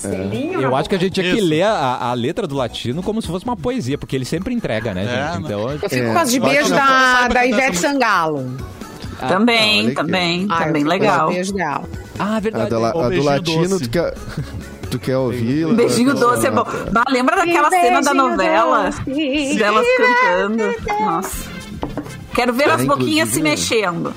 [0.00, 3.20] Selinho Eu acho que a gente tinha que ler a, a letra do latino como
[3.22, 5.44] se fosse uma poesia, porque ele sempre entrega, né, É, gente?
[5.44, 8.56] Então, Eu fico É, com as de beijo da, da que Ivete Sangalo.
[9.18, 9.94] Também, olha aqui.
[9.96, 11.28] também, Ah, também legal.
[11.30, 11.82] beijo dela.
[12.18, 12.70] ah, A, verdade.
[12.70, 13.84] da, la- O a do latino, doce.
[13.84, 14.14] tu quer,
[14.90, 15.74] tu quer ouvir?
[15.74, 16.64] Beijinho doce é bom.
[16.92, 18.90] Bah, lembra daquela cena da novela?
[19.04, 19.56] doce.
[19.58, 20.62] Delas cantando.
[21.04, 21.48] Nossa.
[22.32, 24.14] Quero ver É, as boquinhas se mexendo.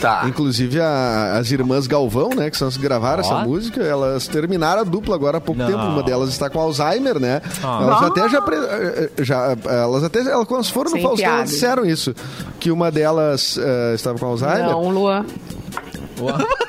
[0.00, 0.24] Tá.
[0.26, 3.26] Inclusive a- as irmãs Galvão, né, que são as que gravaram Ó.
[3.26, 5.66] essa música, elas terminaram a dupla agora há pouco Não.
[5.66, 5.78] tempo.
[5.82, 7.40] Uma delas está com Alzheimer, né?
[7.64, 7.78] Ah.
[7.82, 8.06] Elas Ah.
[8.08, 11.36] até já, pre- já elas até elas, quando foram no Sem Faustão piada.
[11.38, 12.14] elas disseram isso,
[12.60, 14.66] que uma delas eh, estava com Alzheimer.
[14.70, 15.24] Não, Luan.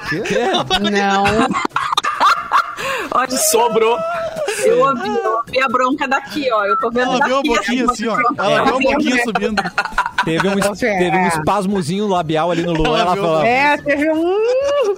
[0.09, 0.23] Quê?
[0.91, 1.23] Não.
[3.11, 3.97] Olha, Sobrou.
[4.65, 6.65] eu ouvi, eu ouvi a bronca daqui, ó.
[6.65, 7.49] Eu tô vendo Ela viu a daqui.
[7.49, 8.17] boquinha essa assim, ó.
[8.37, 8.71] Ela a É.
[8.71, 9.63] boquinha subindo.
[10.27, 10.97] Teve um, É.
[10.97, 12.99] teve um espasmozinho labial ali no Luan.
[12.99, 14.35] Ela falou, É, teve um...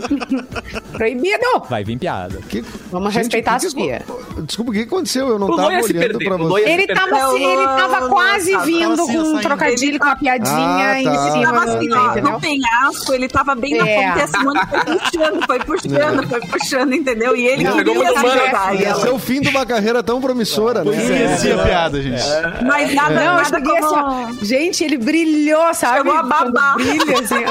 [0.92, 1.64] Proibido!
[1.70, 2.40] Vai vir piada.
[2.50, 4.02] Que- Vamos Gente, respeitar que a que- Sofia.
[4.44, 5.28] Desculpa, o que aconteceu?
[5.30, 6.70] Eu não O tava olhando pra você.
[6.70, 10.06] Ele tava, Não, ele tava não, quase não, vindo tava assim, com um trocadilho, com
[10.06, 10.56] uma piadinha
[10.88, 11.32] Ah, em tá.
[11.32, 12.32] cima Tava assim, ó, entendeu?
[12.32, 13.96] no penhasco, ele tava bem na É.
[14.08, 17.36] ponta e a Simone foi puxando, foi puxando, foi puxando, entendeu?
[17.36, 20.20] E ele Não, queria pegou pegar, e Ia ser o fim de uma carreira tão
[20.22, 20.92] promissora, né?
[20.96, 22.24] Esqueci a piada, gente.
[22.66, 24.04] Mas nada, Não, eu nada cheguei assim, ó.
[24.04, 24.46] como...
[24.46, 25.98] Gente, ele brilhou, sabe?
[25.98, 26.76] Chegou a babar.
[26.76, 27.44] Brilha, assim.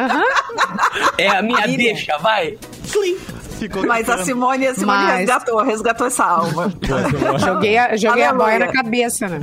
[1.19, 2.48] É a minha deixa, vai.
[3.59, 4.19] Ficou Mas a.
[4.25, 6.73] Simone, a Simone Mas- resgatou, resgatou essa alma.
[7.45, 9.41] Joguei a, joguei a boia na cabeça, né?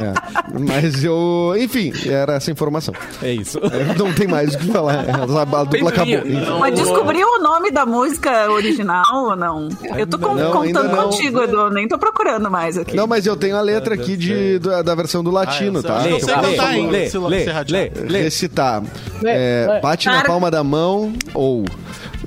[0.00, 0.58] É.
[0.58, 1.54] Mas eu.
[1.58, 2.94] Enfim, era essa informação.
[3.22, 3.58] É isso.
[3.58, 5.00] É, Não tem mais o que falar.
[5.08, 6.14] A dupla acabou.
[6.14, 6.58] Enfim.
[6.60, 9.68] Mas descobriu o nome da música original ou não?
[9.96, 11.04] Eu tô con- Não, contando não.
[11.04, 12.94] contigo, Edu, nem tô procurando mais aqui.
[12.94, 15.82] Não, mas eu tenho a letra aqui de, da, da versão do latino, Ah, eu
[15.82, 15.98] tá?
[16.02, 16.42] Lê, Eu sei lê,
[16.90, 17.90] lê, se- lê, se lê, ratear.
[18.08, 18.22] lê.
[18.22, 18.82] Recitar.
[19.24, 21.64] É, bate na Cara- palma da mão ou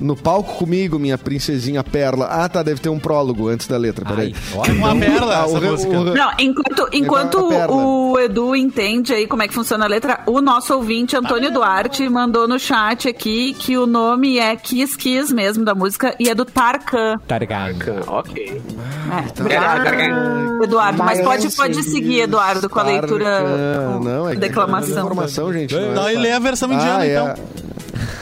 [0.00, 2.26] no palco comigo, minha princesinha perla.
[2.26, 4.34] Ah, tá, deve ter um prólogo antes da letra, peraí.
[4.34, 4.72] Ai, olha.
[4.74, 5.92] Uma perla Ah, essa música.
[6.00, 7.38] Não, enquanto, enquanto
[7.70, 12.08] o Edu entende aí como é que funciona a letra, o nosso ouvinte, Antônio Duarte,
[12.08, 16.34] mandou no chat aqui que o nome é Kiss Kiss mesmo da música e é
[16.34, 17.18] do Tarkan.
[17.26, 17.74] Targan.
[18.06, 18.62] Ok.
[19.10, 20.62] É, Obrigado.
[20.64, 23.92] Eduardo, mas pode, pode seguir, Eduardo, com a leitura, Tarkan.
[23.98, 25.04] com Não, é declamação.
[25.04, 25.74] Informação, gente.
[25.74, 27.12] não é Não, e só- lê a versão indiana, ah, é.
[27.14, 27.34] então.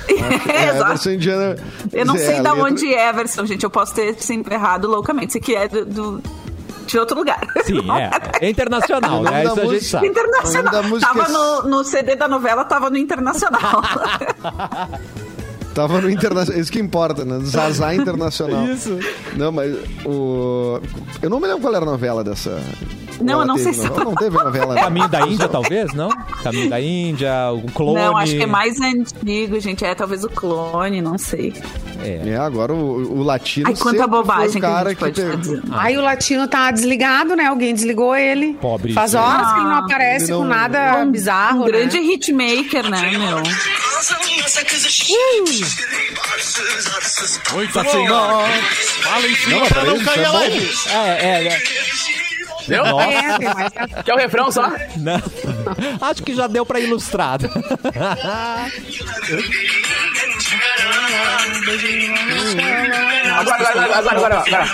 [0.09, 0.89] É, a Exato.
[0.89, 1.57] versão indiana.
[1.93, 3.65] Eu não é, sei da letra- onde é a versão, gente.
[3.65, 5.29] Eu posso ter sempre errado loucamente.
[5.31, 6.23] Isso aqui é do, do-
[6.87, 7.41] de outro lugar.
[7.65, 7.81] Sim,
[8.41, 8.47] é.
[8.47, 9.31] É internacional, né?
[9.31, 10.07] da Isso a gente música- sabe.
[10.09, 10.73] Internacional.
[10.73, 13.83] da música Tava é- no, no CD da novela, tava no Internacional.
[15.75, 16.61] Tava no internacional.
[16.61, 17.41] Isso que importa, né?
[17.45, 18.65] Zazá Internacional.
[18.67, 18.97] Isso.
[19.37, 20.81] Não, mas o.
[21.21, 22.63] Eu não me lembro qual era a novela dessa.
[23.21, 24.05] Não, eu não teve sei se- novela?
[24.05, 24.75] Não teve novela.
[24.75, 24.81] né?
[24.83, 26.09] Caminho da Índia, talvez, não?
[26.43, 27.95] Caminho da Índia, o clone.
[28.01, 29.85] Não, acho que é mais antigo, gente.
[29.85, 31.53] É talvez o clone, não sei.
[32.03, 32.29] É.
[32.31, 33.67] É, agora o, o latino.
[33.69, 35.63] Ai, quanta bobagem que a cara gente pode estar dizendo.
[35.73, 37.47] Aí o latino tá desligado, né?
[37.47, 38.55] Alguém desligou ele.
[38.55, 38.93] Pobre.
[38.93, 42.07] Faz horas que ele não Ah, aparece ele não- com nada bizarro, Um grande né?
[42.07, 43.43] hitmaker, né, meu?
[47.55, 50.39] Muito assim, Fala em cima Não, pra não cair é a bom.
[50.39, 50.71] live.
[50.89, 51.63] É, é, é.
[52.69, 52.85] Deu?
[52.85, 53.09] Nossa.
[53.11, 54.03] É.
[54.03, 54.69] Quer o refrão só?
[54.97, 55.21] Não.
[56.01, 57.39] Acho que já deu pra ilustrar.
[63.39, 64.67] Agora, agora, agora, agora, agora.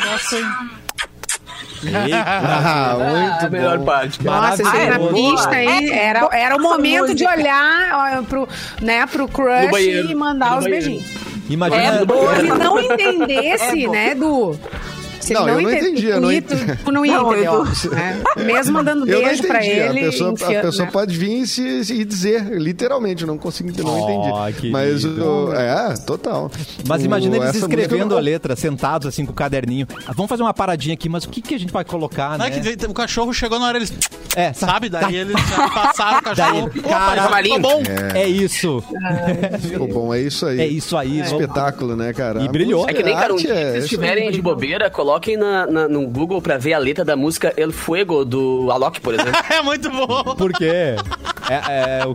[2.12, 3.84] Ah, muito A melhor bom.
[3.86, 4.22] parte.
[4.24, 8.48] Nossa, Ah, era pista aí, É, era, era o momento de olhar ó, pro,
[8.82, 10.10] né, pro crush banheiro.
[10.10, 11.04] e mandar os beijinhos.
[11.48, 11.82] Imagina.
[11.82, 14.58] É ele não entendesse, É né, Du?
[15.20, 16.76] Se Não, ele eu não ente- entendi, eu não entendi.
[16.84, 18.22] Tu não ia Não, entender, né?
[18.38, 20.00] Mesmo não beijo pra ele.
[20.00, 20.90] a pessoa, enfia- a pessoa né?
[20.92, 24.70] pode vir e, se, se- e dizer, literalmente, eu não consigo entender, não Oh, entendi.
[24.70, 26.50] Mas o, é, total.
[26.88, 29.86] Mas O- imagina eles música eu escrevendo não- a letra, sentados assim com o caderninho.
[30.06, 32.46] Ah, Vamos fazer uma paradinha aqui, mas o que, que a gente vai colocar, Não
[32.46, 32.58] né?
[32.58, 33.92] é que o cachorro chegou na hora, eles.
[34.36, 34.88] É, Sabe?
[34.88, 35.12] Daí tá.
[35.12, 35.36] eles
[35.74, 36.70] passaram o cachorro.
[36.72, 37.82] Daí, Opa, cara, já ficou bom.
[38.14, 38.82] É isso.
[39.60, 40.60] Ficou bom, é isso aí.
[40.60, 41.18] É isso aí.
[41.22, 42.42] vamos- Espetáculo, né, cara?
[42.42, 42.88] E brilhou.
[42.88, 43.78] É que nem, cara, um dia é aí.
[43.80, 47.72] estiverem de bobeira, coloquem na, na- no Google pra ver a letra da música El
[47.72, 49.32] Fuego do Alok, por exemplo.
[49.50, 50.22] É muito bom.
[50.36, 50.94] Por quê?
[51.48, 52.14] É, é, o...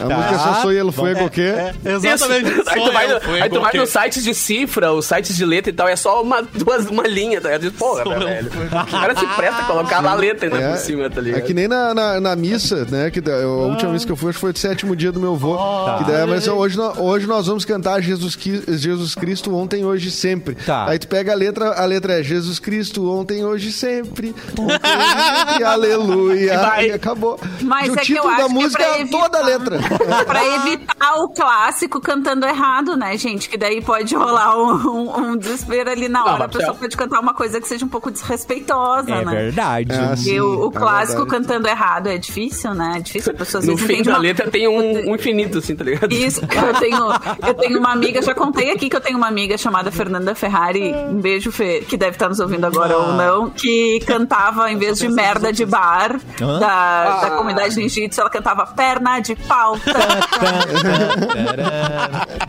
[0.00, 1.42] A música é só Soy El Fuego, o quê?
[1.42, 2.50] É, exatamente.
[2.50, 2.62] Isso.
[2.68, 5.36] Aí tu vai, Sou no- aí tu vai foi nos sites de cifra, os sites
[5.36, 7.72] de letra e tal, é só uma, duas, uma linha, tá ligado?
[7.72, 8.50] Porra, Sou velho.
[8.68, 11.38] O cara se presta a colocar lá a letra ainda É, por cima, tá ligado?
[11.40, 13.10] é que nem na, na, na missa, né?
[13.10, 15.20] Que da- a última missa que eu fui, acho que foi do sétimo dia do
[15.20, 15.56] meu avô.
[15.56, 15.98] Tá.
[15.98, 18.36] Que daí, mas hoje, nó- hoje nós vamos cantar Jesus,
[18.68, 20.54] Jesus Cristo ontem, hoje, sempre.
[20.54, 20.86] Tá.
[20.88, 24.34] Aí tu pega a letra, a letra é Jesus Cristo ontem, hoje, sempre.
[24.58, 24.78] Ontem, hoje,
[25.48, 26.54] sempre, aleluia.
[26.54, 26.86] E vai.
[26.88, 27.38] E acabou.
[27.62, 29.42] Mas e o é que eu título acho da que é música é toda a
[29.42, 29.78] letra.
[30.26, 33.48] pra evitar o clássico cantando errado, né, gente?
[33.48, 36.38] Que daí pode rolar um, um- um desespero ali na Não, hora.
[36.38, 39.34] mas a pessoa é- pode cantar uma coisa que seja um pouco desrespeitosa, é né?
[39.34, 39.92] verdade.
[39.92, 41.42] É, Porque Sim, o, o é clássico verdade.
[41.46, 42.94] cantando errado é difícil, né?
[42.96, 43.32] É difícil.
[43.32, 46.12] A pessoa às No fim da uma- letra tem um, um infinito, assim, tá ligado?
[46.12, 46.98] Isso, eu tenho,
[47.46, 50.92] eu tenho uma amiga, já contei aqui que eu tenho uma amiga chamada Fernanda Ferrari,
[50.92, 54.98] um beijo, Fê, que deve estar nos ouvindo agora ou não, que cantava, em vez
[54.98, 59.77] de merda de bar, da, da comunidade ninjitsu, ela cantava perna de pau.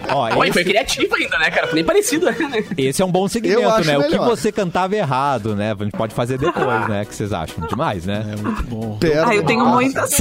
[0.09, 1.69] Ó, Pô, e foi esse, criativo ainda, né, cara?
[1.73, 2.35] Nem parecido, né?
[2.77, 3.97] esse é um bom segmento, né?
[3.97, 4.27] O que melhor.
[4.27, 5.75] você cantava errado, né?
[5.77, 7.03] A gente pode fazer depois, né?
[7.03, 7.67] O que vocês acham?
[7.67, 8.25] Demais, né?
[8.99, 9.29] Perna.
[9.29, 10.17] Ah, eu tenho muitas.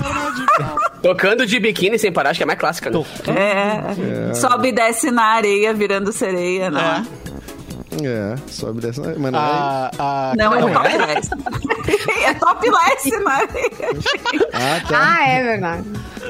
[1.02, 3.04] Tocando de biquíni sem parar, acho que é mais clássica, né?
[3.28, 7.04] É, Sobe e desce na areia, virando sereia, né?
[7.06, 7.17] É,
[8.48, 9.02] sobe dessa.
[9.18, 9.42] Mas não é.
[9.42, 11.06] A, a, Não, é Não top é?
[11.06, 11.30] less.
[12.24, 13.48] É top less, né?
[14.52, 15.16] Ah, tá.
[15.18, 15.84] Ah, é verdade.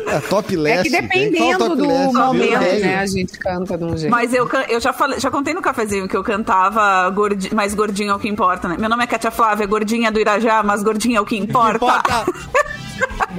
[0.07, 2.13] É top É que Qual dependendo do less?
[2.13, 2.81] momento, Velho.
[2.81, 2.99] né?
[2.99, 4.11] A gente canta de um jeito.
[4.11, 8.11] Mas eu, eu já falei, já contei no cafezinho que eu cantava gordi, mais gordinho
[8.13, 8.77] é o que importa, né?
[8.79, 11.77] Meu nome é Katia Flávia, gordinha do Irajá, mas gordinha é o que importa.
[11.77, 12.25] Importa.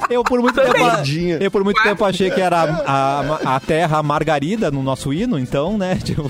[0.10, 0.78] Eu por muito tempo,
[1.40, 3.20] eu por muito tempo achei que era a,
[3.52, 5.98] a, a terra margarida no nosso hino, então, né?
[6.04, 6.30] Tipo,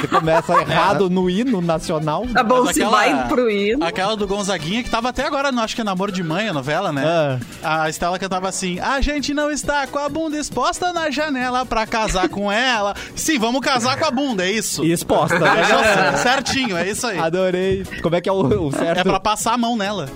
[0.00, 2.26] você começa errado no hino nacional.
[2.32, 3.84] Tá bom, Mas se vai pro hino.
[3.84, 6.52] Aquela do Gonzaguinha, que tava até agora, no, acho que é Namoro de Mãe, a
[6.52, 7.40] novela, né?
[7.62, 7.82] Ah.
[7.82, 11.86] A Estela cantava assim: A gente não está com a bunda exposta na janela pra
[11.86, 12.94] casar com ela.
[13.14, 14.84] Sim, vamos casar com a bunda, é isso.
[14.84, 15.64] E exposta, né?
[15.64, 17.18] Fechou certinho, é isso aí.
[17.18, 17.84] Adorei.
[18.02, 19.00] Como é que é o, o certo?
[19.00, 20.08] É pra passar a mão nela.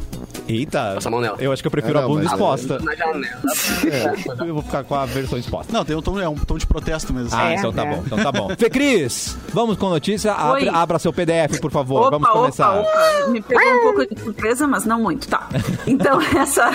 [0.48, 0.92] Eita.
[0.94, 1.37] Passa a mão nela.
[1.40, 2.78] Eu acho que eu prefiro a não, bunda mas- exposta.
[2.81, 3.26] Na janela.
[4.46, 5.72] Eu vou ficar com a versão exposta.
[5.72, 7.31] Não, tem um tom, é um tom de protesto mesmo.
[7.33, 7.90] Ah, É, então tá é.
[7.94, 8.48] bom, então tá bom.
[8.59, 10.35] Fê Cris, vamos com notícia.
[10.52, 10.68] Oi.
[10.68, 12.00] abra seu PDF, por favor.
[12.09, 12.70] Opa, vamos começar.
[12.81, 13.28] opa, opa.
[13.31, 15.48] Me pegou um pouco de surpresa, mas não muito, tá.
[15.87, 16.70] Então, essa.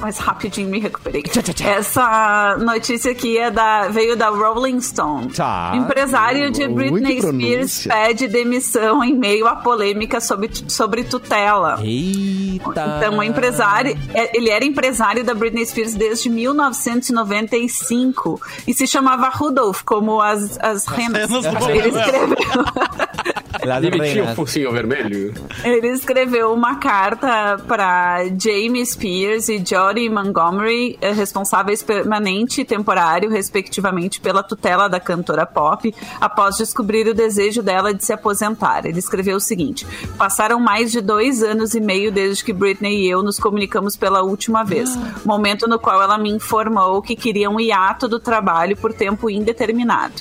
[0.00, 1.22] Mas rapidinho me recuperei.
[1.64, 5.28] Essa notícia aqui é da, veio da Rolling Stone.
[5.32, 5.72] Tá.
[5.74, 11.78] Empresário de Britney Spears pede demissão em meio à polêmica sobre, sobre tutela.
[11.82, 12.99] Eita.
[13.00, 19.30] Então, o empresário, é, ele era empresário da Britney Spears desde 1995 e se chamava
[19.30, 21.30] Rudolph, como as, as renas.
[21.30, 22.36] Ele escreveu,
[23.64, 25.34] Lá Ele tinha um focinho vermelho.
[25.64, 33.28] ele escreveu uma carta para Jamie Spears e Jody Montgomery, eh, responsáveis permanente e temporário,
[33.28, 38.86] respectivamente, pela tutela da cantora pop, após descobrir o desejo dela de se aposentar.
[38.86, 39.86] Ele escreveu o seguinte:
[40.16, 44.22] Passaram mais de dois anos e meio desde que Britney e eu nos comunicamos pela
[44.22, 48.92] última vez, momento no qual ela me informou que queria um hiato do trabalho por
[48.92, 50.14] tempo indeterminado.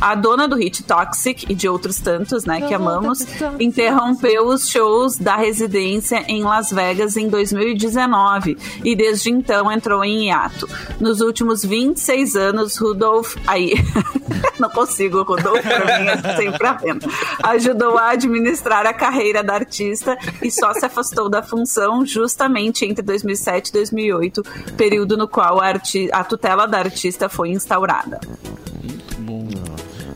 [0.00, 3.26] A dona do hit Toxic e de outros tantos, né, que amamos,
[3.58, 10.26] interrompeu os shows da residência em Las Vegas em 2019 e desde então entrou em
[10.26, 10.68] hiato.
[11.00, 13.36] Nos últimos 26 anos, Rudolph.
[13.46, 13.74] Aí,
[14.58, 17.06] não consigo, Rudolph pra mim é sempre a venda.
[17.42, 23.02] Ajudou a administrar a carreira da artista e só se afastou da função justamente entre
[23.02, 24.42] 2007 e 2008,
[24.76, 25.72] período no qual a,
[26.12, 28.20] a tutela da artista foi instaurada.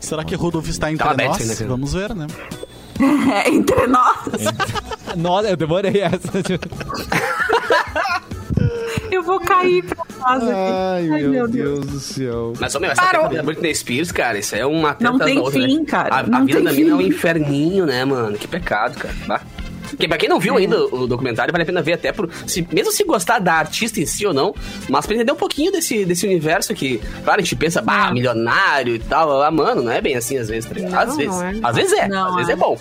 [0.09, 1.61] Será que Rudolf está entre Tava aberto nós?
[1.61, 1.67] ainda.
[1.71, 2.25] Vamos ver, né?
[3.33, 4.17] É, entre nós.
[5.15, 6.19] Nossa, eu demorei essa.
[9.11, 10.53] Eu vou cair pra trás aqui.
[10.53, 11.85] Ai, meu, Deus.
[11.85, 12.53] do céu.
[12.59, 13.21] Mas, ô, meu, essa Parou.
[13.27, 15.85] treta da Britney Spears, cara, isso é uma treta Não tem da outra, fim, né?
[15.85, 18.37] cara, A, a vida da mina é um inferninho, né, mano?
[18.37, 19.15] Que pecado, cara.
[19.27, 19.41] Bah.
[19.89, 22.29] Porque pra quem não viu ainda o documentário, vale a pena ver até por.
[22.47, 24.53] Se, mesmo se gostar da artista em si ou não,
[24.89, 28.95] mas pra entender um pouquinho desse, desse universo que, claro, a gente pensa, bah, milionário
[28.95, 29.41] e tal.
[29.41, 30.91] Ah, mano, não é bem assim às vezes, tá ligado?
[30.91, 31.35] Não, Às vezes.
[31.35, 31.59] não é.
[31.63, 32.53] Às vezes é, Não às vezes é.
[32.53, 32.77] é bom.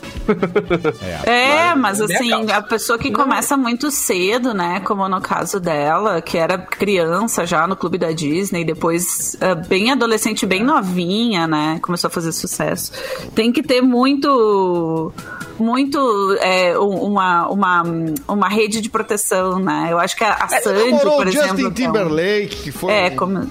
[1.25, 4.81] É, mas Mas é assim, a pessoa que começa muito cedo, né?
[4.81, 9.91] Como no caso dela, que era criança já no clube da Disney, depois eh, bem
[9.91, 11.79] adolescente, bem novinha, né?
[11.83, 12.93] Começou a fazer sucesso.
[13.35, 15.13] Tem que ter muito.
[15.59, 15.99] Muito
[16.41, 17.83] é, um- uma, uma,
[18.27, 19.89] uma rede de proteção, né?
[19.91, 21.49] Eu acho que a, a Sandy, Namorou por o exemplo.
[21.59, 22.93] Justin Timberlake, que foi.
[22.93, 23.47] É, como.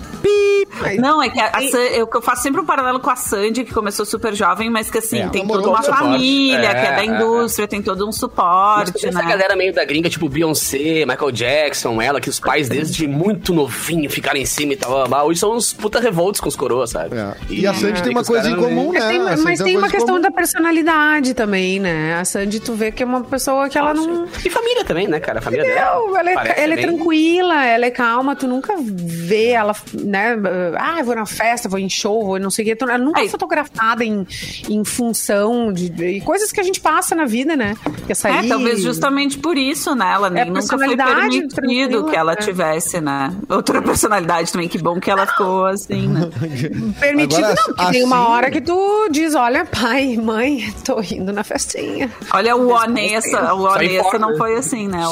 [1.00, 3.64] Não, é que a, a San- eu, eu faço sempre um paralelo com a Sandy,
[3.64, 5.28] que começou super jovem, mas que assim, É.
[5.30, 8.16] tem toda uma um família, É, que é da é, indústria, tem todo um Mas
[8.18, 9.28] suporte, essa né?
[9.28, 14.10] galera meio da gringa, tipo Beyoncé, Michael Jackson, ela, que os pais desde muito novinho
[14.10, 17.18] ficaram em cima e tal, blá, hoje são uns puta revoltos com os coroas, sabe?
[17.18, 17.34] É.
[17.50, 19.00] E a Sandy tem uma coisa em comum, né?
[19.00, 22.20] Mas tem, A mas Sandy tem uma questão da personalidade também, né?
[22.20, 24.28] A Sandy, tu vê que é uma pessoa que ela não.
[24.44, 25.40] E família também, né, cara?
[25.40, 25.96] A família dela.
[25.96, 30.36] Não, ela é, ela é bem- tranquila, ela é calma, tu nunca vê ela, né?
[30.78, 32.76] Ah, vou na festa, vou em show, vou não sei o quê.
[32.76, 33.30] Tu- Ela nunca é Aí.
[33.30, 34.26] fotografada em,
[34.70, 37.76] em função de, de coisas que a gente passa na vida, né?
[38.06, 38.46] Que é sair.
[38.46, 40.12] É, talvez justamente por isso, né?
[40.14, 42.36] Ela nem É, nunca foi personalidade permitido que ela é.
[42.38, 43.36] tivesse, né?
[43.50, 46.30] Outra personalidade também, que bom que ela ficou assim, né?
[47.00, 51.02] Permitido Agora, não, porque tem uma assim- hora que tu diz, olha, pai, mãe, tô
[51.02, 52.10] indo na festinha.
[52.34, 55.04] Olha o Onessa, o Sai Onessa fora, não foi assim, né?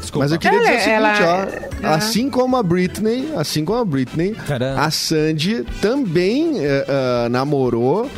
[0.00, 0.24] Desculpa.
[0.24, 1.94] Mas eu queria Ela- dizer o seguinte, ela- ó.
[1.94, 4.80] Assim como a Britney, assim como a Britney, Caramba.
[4.82, 6.54] a Sandy também
[6.88, 8.10] ah, namorou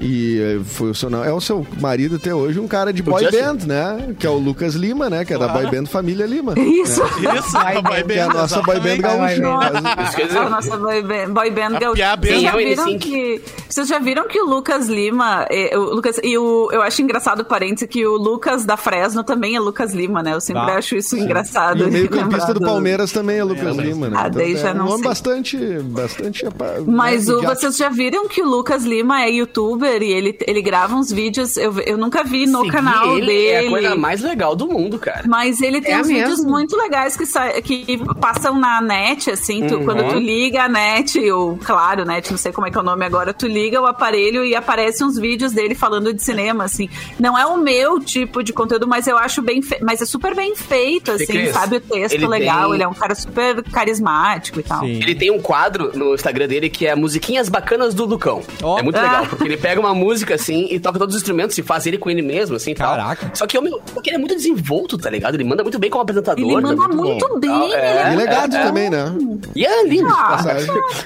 [0.00, 3.24] e eh, foi o seu, é o seu marido até hoje, um cara de boy
[3.30, 4.14] band, né?
[4.18, 5.24] Que é o Lucas Lima, né?
[5.24, 6.54] Que é da boy band Família Lima.
[6.58, 7.02] Isso.
[7.02, 10.02] Isso, a boy Que é a band, nossa boy band gaúcha.
[10.04, 12.16] Isso quer dizer- A nossa boy band, boy band gaúcha.
[12.16, 12.26] band.
[12.28, 12.98] Vocês já, é viram N5?
[12.98, 17.00] que, vocês já viram que o Lucas Lima, eh, o Lucas, e o, eu acho
[17.02, 20.34] engraçado, parênteses, que o Lucas da Fresno também é Lucas Lima, né?
[20.34, 20.76] Eu sempre Tá.
[20.78, 21.80] acho isso engraçado.
[21.80, 24.16] E o meio campista lembrar do Palmeiras também é Lucas Lima, né?
[24.18, 25.08] Ah, já é um não nome sei.
[25.08, 26.44] bastante, bastante...
[26.86, 30.38] Mas né, o, vocês já viram que o Lucas Lima é youtuber youtuber e ele,
[30.46, 31.56] ele grava uns vídeos.
[31.56, 33.46] Eu, eu nunca vi no Seguir canal ele dele.
[33.48, 35.22] É a coisa mais legal do mundo, cara.
[35.26, 36.50] Mas ele tem É uns vídeos mesmo?
[36.50, 39.84] muito legais que, sa- que passam na net, assim, tu- Uhum.
[39.84, 42.84] quando tu liga a net, ou claro, net, não sei como é que é o
[42.84, 46.88] nome agora, tu liga o aparelho e aparecem uns vídeos dele falando de cinema, assim.
[47.20, 49.78] Não é o meu tipo de conteúdo, mas eu acho bem fe...
[49.82, 51.76] mas é super bem feito, assim, Cris, sabe?
[51.76, 54.80] O texto ele legal, tem- ele é um cara super carismático e tal.
[54.80, 54.92] Sim.
[55.02, 58.42] Ele tem um quadro no Instagram dele que é musiquinhas bacanas do Lucão.
[58.62, 58.78] Ó.
[58.78, 59.02] É muito Ah.
[59.02, 61.98] legal, porque ele pega uma música assim e toca todos os instrumentos e faz ele
[61.98, 62.96] com ele mesmo, assim e tal.
[62.96, 63.30] Caraca.
[63.34, 65.34] Só que, meu, porque ele é muito desenvolto, tá ligado?
[65.34, 66.44] Ele manda muito bem como apresentador.
[66.44, 67.38] Ele manda tá muito, bom.
[67.40, 67.78] bem, Tal, ele é.
[67.78, 68.48] é, Ele é é.
[68.48, 69.14] também, né?
[69.54, 70.08] E é lindo.
[70.08, 70.44] Ah.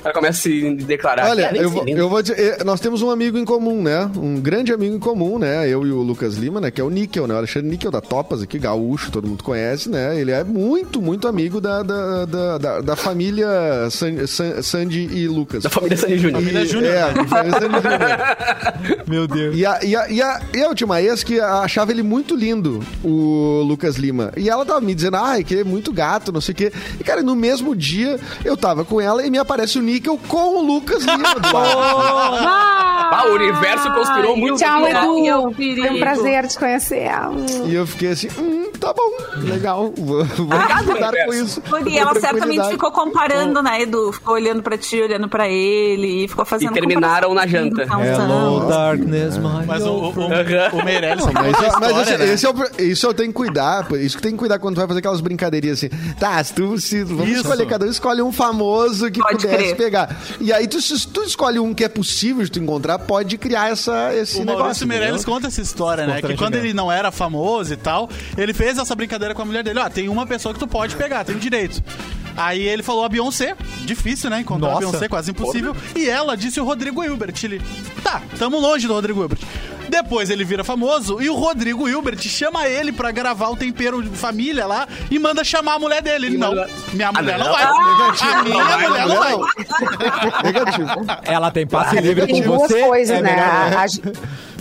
[0.05, 1.29] Ela começa a se declarar.
[1.31, 3.83] Olha, que é eu, vou- eu vou dizer, eh, nós temos um amigo em comum,
[3.83, 4.11] né?
[4.17, 5.69] Um grande amigo em comum, né?
[5.69, 6.71] Eu e o Lucas Lima, né?
[6.71, 7.35] Que é o Níquel, né?
[7.35, 10.19] O Alexandre Níquel da Topas aqui, gaúcho, todo mundo conhece, né?
[10.19, 13.47] Ele é muito, muito amigo da, da, da, da- da família
[13.91, 15.63] San- San- Sandy e Lucas.
[15.65, 16.41] Da família Sandy Júnior.
[16.41, 16.95] Família Júnior.
[16.95, 18.01] É, da família Sandy Júnior.
[19.07, 19.57] Meu Deus.
[19.57, 22.83] E a, e, a, e, a, e a última ex que achava ele muito lindo,
[23.03, 24.33] o Lucas Lima.
[24.37, 26.73] E ela tava me dizendo, ai, que ele é muito gato, não sei o quê.
[26.99, 30.59] E, cara, no mesmo dia, eu tava com ela e me aparece o Níquel com
[30.59, 31.51] o Lucas Lima do.
[33.13, 34.59] Ah, o universo conspirou muito.
[34.59, 34.87] Tchau.
[34.87, 35.53] Edu.
[35.53, 37.11] Foi um prazer te conhecer.
[37.67, 39.11] E eu fiquei assim, hum, tá bom,
[39.47, 39.93] legal.
[39.97, 40.47] Vou, vou
[40.95, 41.61] lidar com isso.
[41.69, 44.13] Guri, ela certamente ficou comparando, né, Edu?
[44.13, 47.83] Ficou olhando pra ti, olhando pra ele, e ficou fazendo E terminaram na janta.
[47.83, 52.33] Hello, darkness, my Mas o, o, o, o Meirelles Mas, a mas história, esse, né?
[52.35, 53.87] esse é o, isso eu tenho que cuidar.
[53.93, 55.89] Isso que tem que cuidar quando tu vai fazer aquelas brincadeirinhas assim.
[56.19, 57.41] Tá, se tu se, vamos Isso.
[57.43, 59.77] escolher, cada um escolhe um famoso que Pode pudesse crer.
[59.77, 60.17] pegar.
[60.41, 63.71] E aí, tu, se tu escolhe um que é possível de tu encontrar, pode criar
[63.71, 64.61] essa, esse O negócio.
[64.63, 65.35] Maurício Meirelles entendeu?
[65.35, 66.21] conta essa história, né?
[66.23, 69.63] Que quando ele não era famoso e tal, ele fez essa brincadeira com a mulher
[69.63, 69.79] dele.
[69.79, 71.83] Ó, tem uma pessoa que tu pode pegar, tem direito.
[72.37, 73.55] Aí ele falou a Beyoncé.
[73.85, 74.41] Difícil, né?
[74.41, 74.79] Encontrar Nossa.
[74.79, 75.77] a Beyoncé, quase impossível.
[75.95, 77.35] E ela disse o Rodrigo Hilbert.
[77.43, 77.61] Ele,
[78.03, 79.41] tá, tamo longe do Rodrigo Hilbert.
[79.89, 84.17] Depois ele vira famoso e o Rodrigo Hilbert chama ele pra gravar o tempero de
[84.17, 86.27] família lá e manda chamar a mulher dele.
[86.27, 86.53] Ele, não,
[86.93, 87.65] minha mulher não vai.
[87.65, 89.37] A minha mulher não vai.
[90.45, 90.89] Negativo.
[91.25, 92.83] Ela tem passe livre Tem com duas você.
[92.83, 93.75] coisas, é né?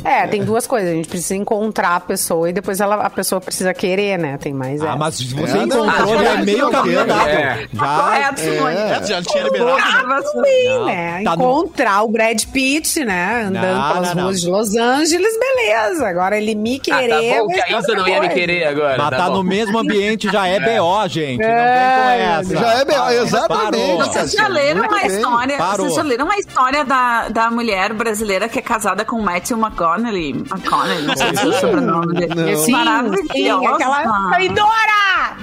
[0.04, 0.90] A- é, tem duas coisas.
[0.92, 4.38] A gente precisa encontrar a pessoa e depois ela, a pessoa precisa querer, né?
[4.38, 4.96] Tem mais Ah, essa.
[4.96, 7.12] mas você É, não, encontrou, ah, já é já meio não caminho quero.
[7.14, 7.28] andado.
[7.30, 7.68] É.
[7.74, 8.76] Já, Correto, Simone.
[8.76, 10.08] É, já tinha liberado.
[10.08, 10.22] né?
[10.22, 11.22] Sim, Não, né?
[11.24, 13.44] tá no- Encontrar o Brad Pitt, né?
[13.48, 14.24] Andando Não, pelas não, não.
[14.26, 16.08] ruas de Los Angeles, beleza.
[16.08, 17.10] Agora ele me Ah, querer.
[17.36, 18.98] tá bom que vai a ser Isa outra não ia me querer agora.
[18.98, 21.40] Mas tá tá no mesmo ambiente, já é BO, gente.
[21.40, 22.58] Não É, vem com essa.
[22.66, 23.72] Já é B.O., exatamente.
[23.72, 23.98] Parou.
[23.98, 25.08] Vocês já leram Muito uma bem.
[25.08, 25.58] história?
[25.58, 25.86] Parou.
[25.86, 29.58] Vocês já leram uma história da, da mulher brasileira que é casada com Matthew
[29.98, 30.30] McConaughey?
[30.32, 32.36] McConaughey, não sei se é o sobrenome dele.
[32.36, 32.58] Não.
[32.58, 35.38] Sim, sim, aquela traidora!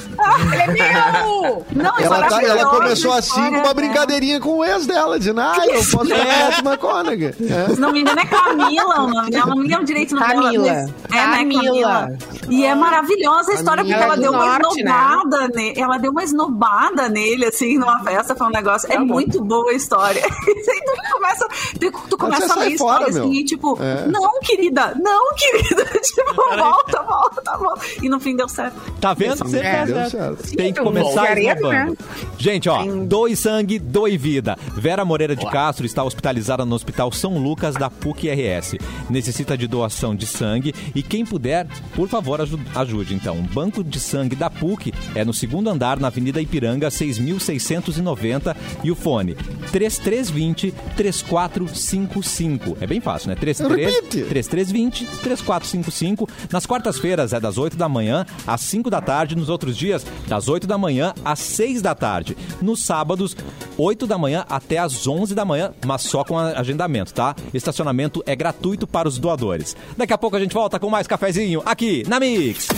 [0.53, 1.67] Ele é meu!
[1.75, 3.75] Não, é Ela, tá- ela começou assim história, com uma né?
[3.75, 7.35] brincadeirinha com o ex dela, dizendo, ah, eu posso pegar a McConaughey.
[7.49, 7.75] É.
[7.75, 9.47] Se não me engano, é Camila o nome dela.
[9.47, 10.65] Não me lembro direito o nome Camila.
[10.65, 10.93] dela.
[11.11, 11.63] mas- É, né, Camila.
[11.63, 12.19] Camila.
[12.49, 14.91] E é maravilhosa a história, porque Camila ela deu uma Norte, né?
[14.93, 15.81] esnobada nele.
[15.81, 18.91] Ela deu uma esnobada nele, assim, numa festa, foi um negócio.
[18.93, 20.23] É muito boa a história.
[20.67, 21.49] E aí tu começa,
[21.81, 23.33] tu, tu começa a ler a história assim, meu.
[23.33, 24.07] e tipo, É.
[24.37, 25.85] não, querida, não, querida.
[26.01, 27.87] tipo, volta, volta, volta.
[28.03, 28.77] E no fim deu certo.
[29.01, 29.37] Tá vendo?
[29.37, 30.57] Sempre É, deu certo.
[30.57, 31.69] Tem que começar esnobando.
[31.69, 31.97] né?
[32.39, 34.57] Gente, ó, doe sangue, doe vida.
[34.77, 38.77] Vera Moreira de Castro está hospitalizada no Hospital São Lucas da PUC-RS.
[39.11, 43.15] Necessita de doação de sangue e quem puder, por favor, aju- ajude.
[43.15, 48.55] Então, o Banco de Sangue da PUC é no segundo andar, na Avenida Ipiranga, 6.690
[48.85, 49.35] e o fone
[49.73, 52.77] 3320 3455.
[52.81, 53.35] É bem fácil, né?
[53.37, 54.26] 33 Repite.
[54.27, 56.29] 3320 3455.
[56.51, 60.49] Nas quartas-feiras é das 8 da manhã às 5 da tarde, nos outros dias das
[60.49, 62.37] 8 da manhã às 6 da tarde.
[62.61, 63.37] Nos sábados,
[63.77, 67.35] 8 da manhã até às 11 da manhã, mas só com agendamento, tá?
[67.53, 69.77] Estacionamento é gratuito para os doadores.
[69.97, 72.69] Daqui a pouco a gente volta com mais cafezinho aqui na Mix.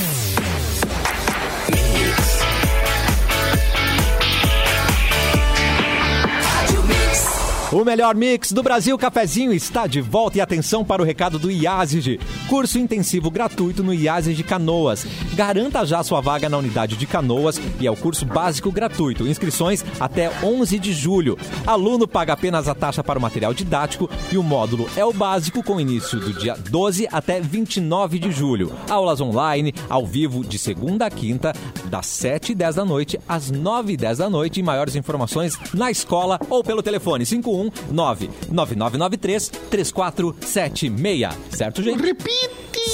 [7.71, 11.51] O melhor mix do Brasil Cafezinho está de volta e atenção para o recado do
[11.51, 12.19] IASIG.
[12.49, 15.07] Curso intensivo gratuito no IASIG Canoas.
[15.35, 19.29] Garanta já sua vaga na unidade de Canoas e é o curso básico gratuito.
[19.29, 21.37] Inscrições até 11 de julho.
[21.67, 25.63] Aluno paga apenas a taxa para o material didático e o módulo é o básico
[25.63, 28.73] com início do dia 12 até 29 de julho.
[28.89, 31.53] Aulas online, ao vivo, de segunda a quinta,
[31.85, 34.61] das 7 e 10 da noite às 9 e 10 da noite.
[34.61, 41.37] E maiores informações na escola ou pelo telefone 519 9993 3476.
[41.51, 42.03] Certo, gente?
[42.03, 42.38] Repite!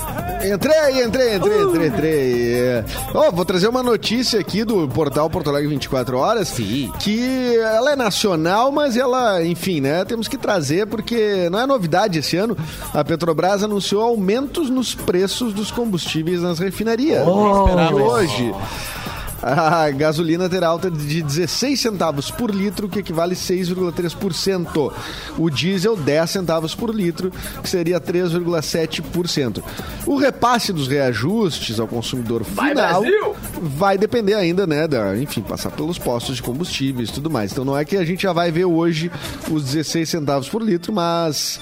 [0.43, 2.83] Entrei, entrei, entrei, entrei, entrei.
[3.13, 6.49] Ó, vou trazer uma notícia aqui do portal Porto Alegre 24 Horas.
[6.49, 6.91] Sim.
[6.99, 10.03] Que ela é nacional, mas ela, enfim, né?
[10.03, 12.57] Temos que trazer porque não é novidade esse ano.
[12.93, 17.25] A Petrobras anunciou aumentos nos preços dos combustíveis nas refinarias.
[17.25, 18.53] esperava E isso.
[19.43, 24.93] A gasolina terá alta de 16 centavos por litro, que equivale a 6,3%.
[25.37, 27.29] O diesel, 10 centavos por litro,
[27.61, 29.61] que seria 3,7%.
[30.05, 33.35] O repasse dos reajustes ao consumidor final Brasil!
[33.61, 37.51] vai depender ainda, né, da, enfim, passar pelos postos de combustíveis e tudo mais.
[37.51, 39.11] Então não é que a gente já vai ver hoje
[39.51, 41.59] os 16 centavos por litro, mas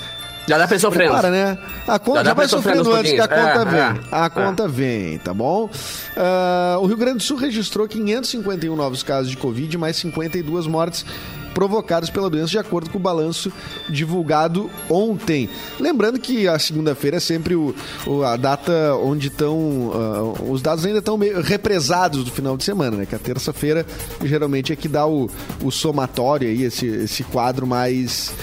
[0.47, 1.13] Já dá pra ir sofrendo.
[1.29, 1.57] Né?
[1.87, 3.79] A conta Já já, vai sofrendo antes que a conta É, vem.
[3.79, 4.29] é, a é.
[4.29, 5.69] conta vem, tá bom?
[6.17, 11.05] Ah, o Rio Grande do Sul registrou 551 novos casos de Covid, mais 52 mortes
[11.53, 13.51] provocadas pela doença, de acordo com o balanço
[13.89, 15.49] divulgado ontem.
[15.79, 17.75] Lembrando que a segunda-feira é sempre o,
[18.07, 19.91] o- a data onde estão.
[19.93, 23.05] ah, os dados ainda estão meio represados do final de semana, né?
[23.05, 23.85] Que a terça-feira
[24.23, 25.29] geralmente é que dá o,
[25.61, 28.33] o somatório aí, esse, esse quadro mais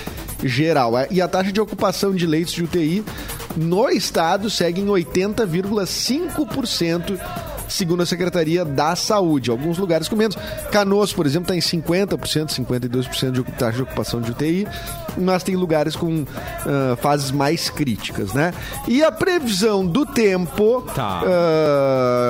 [0.45, 0.93] geral.
[1.11, 3.05] E a taxa de ocupação de leitos de UTI
[3.57, 7.19] no estado segue em 80,5%.
[7.69, 9.51] Segundo a Secretaria da Saúde.
[9.51, 10.37] Alguns lugares com menos.
[10.73, 14.67] Canoas, por exemplo, está em 50%, 52% de taxa de ocupação de UTI.
[15.17, 16.25] Mas tem lugares com
[16.67, 18.53] ah, fases mais críticas, né?
[18.87, 21.23] E a previsão do tempo Tá.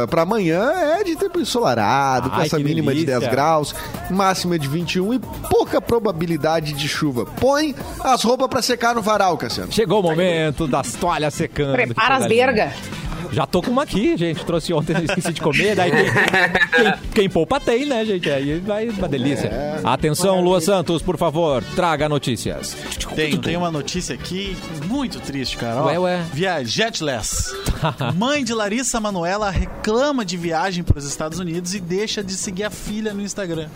[0.09, 3.31] para amanhã é de tempo ensolarado, com Ai, essa que mínima de 10 delícia.
[3.31, 3.75] graus
[4.11, 7.25] máxima de 21 e pouca probabilidade de chuva.
[7.27, 9.73] Põe as roupas pra secar no varal, Cassiano.
[9.73, 11.73] Chegou o momento das toalhas secando.
[11.73, 12.73] Prepara as bergas.
[13.33, 14.45] Já tô com uma aqui, gente.
[14.45, 15.77] Trouxe ontem, esqueci de comer.
[15.77, 18.31] Daí quem, quem, quem poupa tem, né, gente?
[18.31, 19.51] Aí vai uma delícia.
[19.85, 22.77] Atenção, Lua Santos, por favor, traga notícias.
[23.15, 24.57] Tem, tem uma notícia aqui
[24.87, 25.83] muito triste, cara.
[25.83, 26.25] Ó, Ué, ué.
[26.33, 27.55] Via Jetless.
[28.17, 32.65] Mãe de Larissa Manuela reclama de viagem para os Estados Unidos e deixa de seguir
[32.65, 33.69] a filha no Instagram.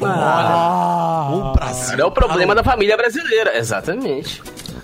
[0.00, 1.98] Olha, o Brasil.
[1.98, 3.56] É o problema da família brasileira.
[3.58, 4.42] Exatamente.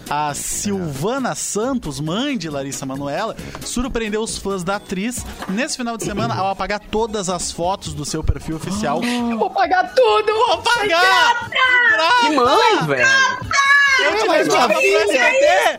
[0.09, 6.05] A Silvana Santos, mãe de Larissa Manuela, surpreendeu os fãs da atriz nesse final de
[6.05, 9.03] semana ao apagar todas as fotos do seu perfil oficial.
[9.03, 10.33] Eu vou pagar tudo!
[10.33, 11.51] Vou apagar!
[12.21, 13.09] Que mãe, velho.
[14.05, 15.79] Eu te levava pro SBT!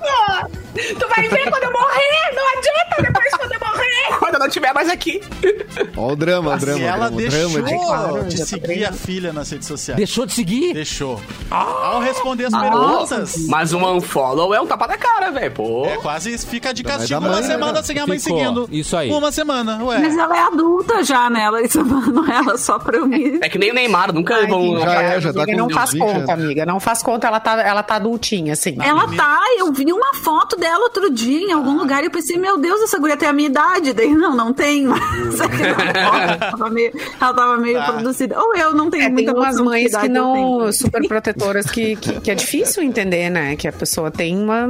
[0.99, 2.35] Tu vai ver quando eu morrer!
[2.35, 4.19] Não adianta depois quando eu morrer!
[4.19, 5.21] Quando eu não estiver mais aqui.
[5.95, 6.83] Ó o drama, o Se drama.
[6.83, 7.49] ela drama, deixou
[7.97, 8.29] drama de...
[8.29, 8.89] De já seguir aprendendo.
[8.89, 9.97] a filha nas redes sociais.
[9.97, 10.73] Deixou de seguir?
[10.73, 11.21] Deixou.
[11.49, 15.51] Ao responder as perguntas, Mas um unfollow é um tapa da cara, velho.
[15.51, 15.85] Pô.
[15.85, 17.83] é quase fica de castigo da uma mãe, semana né?
[17.83, 18.37] sem a mãe Ficou.
[18.37, 18.69] seguindo.
[18.71, 19.09] Isso aí.
[19.09, 19.99] Uma semana, ué.
[19.99, 21.49] Mas ela é adulta já, né?
[21.49, 23.39] Larissa Manoela, só pra eu me...
[23.41, 24.79] É que nem o Neymar, nunca Ai, vão.
[24.79, 26.29] Já é, já tá com não faz 20 conta, anos.
[26.29, 26.65] amiga.
[26.65, 28.77] Não faz conta, ela tá, ela tá adultinha, assim.
[28.81, 32.37] Ela tá, eu vi uma foto dela outro dia em algum lugar e eu pensei,
[32.37, 33.66] meu Deus, essa guria tem a minha idade.
[33.95, 38.39] Daí, não, não tem, mas ela tava meio, ela tava meio produzida.
[38.39, 40.73] Ou eu não tenho É, tem muita umas noção de mães que não, tenho.
[40.73, 43.55] super protetoras, que, que, que é difícil entender, né?
[43.55, 44.67] Que a pessoa tem uma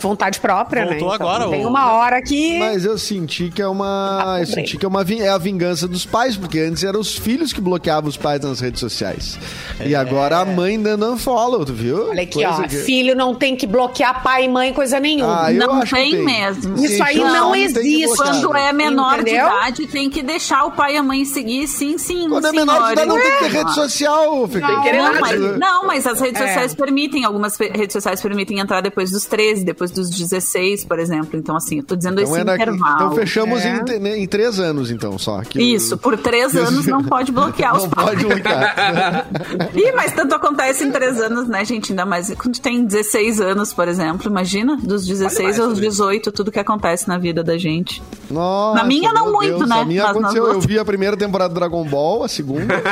[0.00, 1.14] vontade própria, Voltou né?
[1.14, 2.58] agora, tem uma hora que...
[2.58, 4.34] Mas eu senti que é uma.
[4.36, 7.16] Ah, Eu senti que é uma é a vingança dos pais, porque antes eram os
[7.16, 9.38] filhos que bloqueavam os pais nas redes sociais.
[9.84, 12.08] E agora a mãe ainda não follow, tu viu?
[12.08, 12.62] Olha aqui, Coisa ó.
[12.62, 15.46] que- Filho não tem que bloquear pai e mãe, coisa nenhuma.
[15.48, 16.76] Ah, Não tem mesmo.
[16.84, 18.11] Isso aí não tem que existe.
[18.16, 19.48] Quando é menor Entendeu?
[19.48, 22.28] de idade, tem que deixar o pai e a mãe seguir, sim, sim.
[22.28, 22.66] Quando é senhora.
[22.72, 23.50] menor de idade não tem que ter Ué.
[23.50, 24.60] rede social, Fê.
[24.60, 26.46] Não, Não mas, não, mas as redes É.
[26.46, 31.38] sociais permitem, algumas redes sociais permitem entrar depois dos 13, depois dos 16, por exemplo.
[31.38, 32.94] Então, assim, eu tô dizendo Então, esse é daqui- intervalo.
[32.96, 33.76] então fechamos É.
[33.76, 35.40] em, te- em três anos, então, só.
[35.42, 38.08] que Isso, por três anos não pode bloquear os Não pais.
[38.10, 39.26] pode bloquear.
[39.74, 41.92] Ih, mas tanto acontece em três anos, né, gente?
[41.92, 44.30] Ainda mais quando tem 16 anos, por exemplo.
[44.30, 47.91] Imagina, dos 16 aos 18, tudo que acontece na vida da gente.
[48.30, 49.80] Nossa, Na minha não meu muito, Deus, né?
[49.80, 50.46] A minha Mas aconteceu.
[50.46, 52.82] Eu vi a primeira temporada do Dragon Ball, a segunda.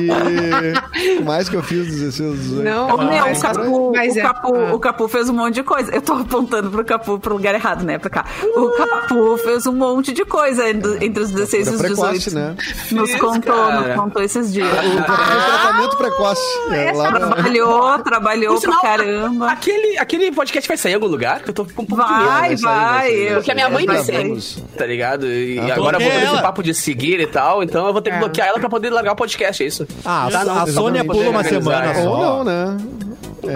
[0.00, 2.62] e o mais que eu fiz, 16, 18.
[2.62, 4.74] Não, Ô, meu, mas- o Capu, mas o, é- Capu, ah.
[4.74, 5.92] o Capu fez um monte de coisa.
[5.92, 7.98] Eu tô apontando pro Capu pro lugar errado, né?
[7.98, 8.24] Pra cá.
[8.54, 12.34] O Capu fez um monte de coisa entre os 16 e Era os precoce, 18.
[12.34, 12.56] né?
[12.92, 13.80] Nos Isso, contou, cara.
[13.80, 14.68] nos contou esses dias.
[14.68, 16.40] O tratamento precoce.
[16.70, 19.50] É, lá na- Trabalhou, trabalhou Por sinal, pra caramba.
[19.50, 21.40] Aquele, aquele podcast vai sair em algum lugar?
[21.42, 22.24] Que eu tô com um pouco de medo.
[22.24, 23.00] Vai, vai sair, vai vai.
[23.10, 23.34] sair.
[23.34, 24.62] Porque a minha mãe vai me vamos.
[24.76, 25.26] tá ligado?
[25.26, 28.00] E Ah, agora eu vou ter esse papo de seguir e tal, então eu vou
[28.02, 28.18] ter que É.
[28.18, 29.86] bloquear ela pra poder largar o podcast, é isso.
[30.04, 32.08] Ah, Tá, não, a Sônia pula uma semana isso.
[32.08, 32.22] Ou só.
[32.36, 32.76] não, né?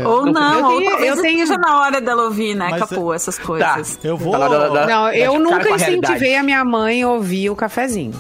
[0.07, 3.37] Ou não, Eu tenho- eu tenho- esteja na hora dela ouvir, né, Mas Capu, essas
[3.37, 3.45] Tá.
[3.45, 3.99] coisas.
[4.03, 4.33] Eu vou.
[4.33, 7.57] Tá lá da- da- Não, eu nunca a incentivei a minha mãe a ouvir o
[7.57, 8.13] cafezinho.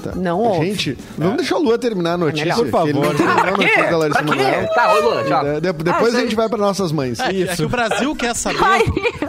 [0.00, 0.12] Tá.
[0.14, 0.66] Não ouve.
[0.70, 2.54] Gente, vamos deixar o Lua terminar a notícia.
[2.54, 2.84] Por favor.
[2.84, 4.68] que ele não terminou a notícia da Larissa Manoela.
[4.74, 5.46] Tá, oi, Luan, tchau.
[5.46, 7.20] É, de- Depois Ah, a gente vai para nossas mães.
[7.20, 8.82] É, é que o Brasil quer saber Ai.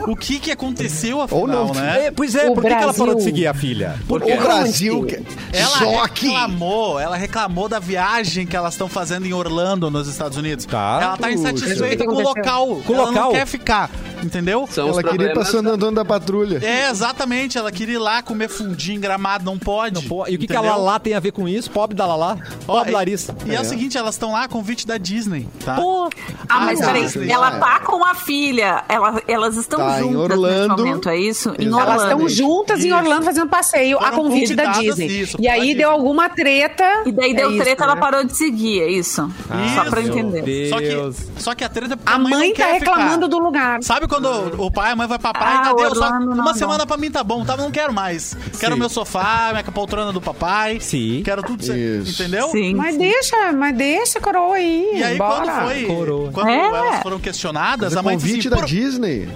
[0.07, 1.73] o que, que aconteceu Ou afinal, não.
[1.73, 2.05] né?
[2.07, 3.95] É, pois é, O por que, que ela Brasil- parou de seguir a filha?
[4.07, 4.33] Por quê?
[4.33, 5.03] O Brasil.
[5.05, 5.21] que-
[5.53, 10.37] Ela Só reclamou, ela reclamou da viagem que elas estão fazendo em Orlando, nos Estados
[10.37, 10.65] Unidos.
[10.65, 10.99] Tá.
[11.01, 12.81] Ela tá insatisfeita com o local.
[12.85, 13.23] Com o ela local?
[13.25, 13.89] não quer ficar,
[14.23, 14.67] entendeu?
[14.69, 16.59] São Ela queria ir pra problemas Santo Antônio da Patrulha.
[16.63, 17.57] É, exatamente.
[17.57, 19.95] Ela queria ir lá comer fundim em gramado, não pode.
[19.95, 21.69] Não, pô, e o que, que a Lala tem a ver com isso?
[21.71, 22.37] Pobre da Lala.
[22.67, 23.35] Ó, Pobre e- Larissa.
[23.45, 25.75] E é, o seguinte, elas estão lá a convite da Disney, tá?
[25.75, 26.09] Pô,
[26.49, 28.83] Ah, mas Ah, peraí, ela tá com a filha.
[28.89, 30.67] Ela, elas estão Tá, em juntas Orlando.
[30.75, 31.49] nesse momento, é isso?
[31.59, 31.81] Em Exato.
[31.83, 32.27] Elas Orlando.
[32.27, 32.95] estão juntas em Isso.
[32.97, 35.07] Orlando fazendo passeio a Foram convite da Disney.
[35.07, 36.83] isso, e aí deu alguma treta.
[37.05, 37.91] E daí É deu isso, treta, né?
[37.91, 39.29] ela parou de seguir, é isso?
[39.75, 40.11] Só pra Isso.
[40.11, 40.41] entender.
[40.41, 40.69] Deus.
[40.69, 43.27] Só que, só que a treta é porque A mãe tá reclamando ficar.
[43.27, 43.83] do lugar.
[43.83, 46.33] Sabe quando o pai e a mãe vai pra praia Ah, deu só Orlando, não,
[46.33, 46.53] uma não.
[46.53, 47.55] semana pra mim tá bom, tá?
[47.55, 48.35] Não quero mais.
[48.59, 48.79] Quero Sim.
[48.79, 50.79] meu sofá, minha poltrona do papai.
[50.79, 51.21] Sim.
[51.23, 51.73] Quero tudo isso.
[51.73, 52.21] Isso.
[52.21, 52.49] Entendeu?
[52.49, 52.75] Sim.
[52.75, 54.89] Mas deixa, mas deixa a coroa aí.
[54.95, 55.45] E aí, bora.
[55.45, 55.85] quando foi.
[55.85, 56.31] Coroa.
[56.31, 56.65] Quando É.
[56.67, 59.29] elas foram questionadas, Mas a mãe disse convite assim, da "Por- Disney.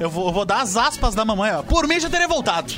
[0.00, 1.62] eu, vou, eu vou dar as aspas da mamãe, ó.
[1.62, 2.72] Por mim já teria voltado.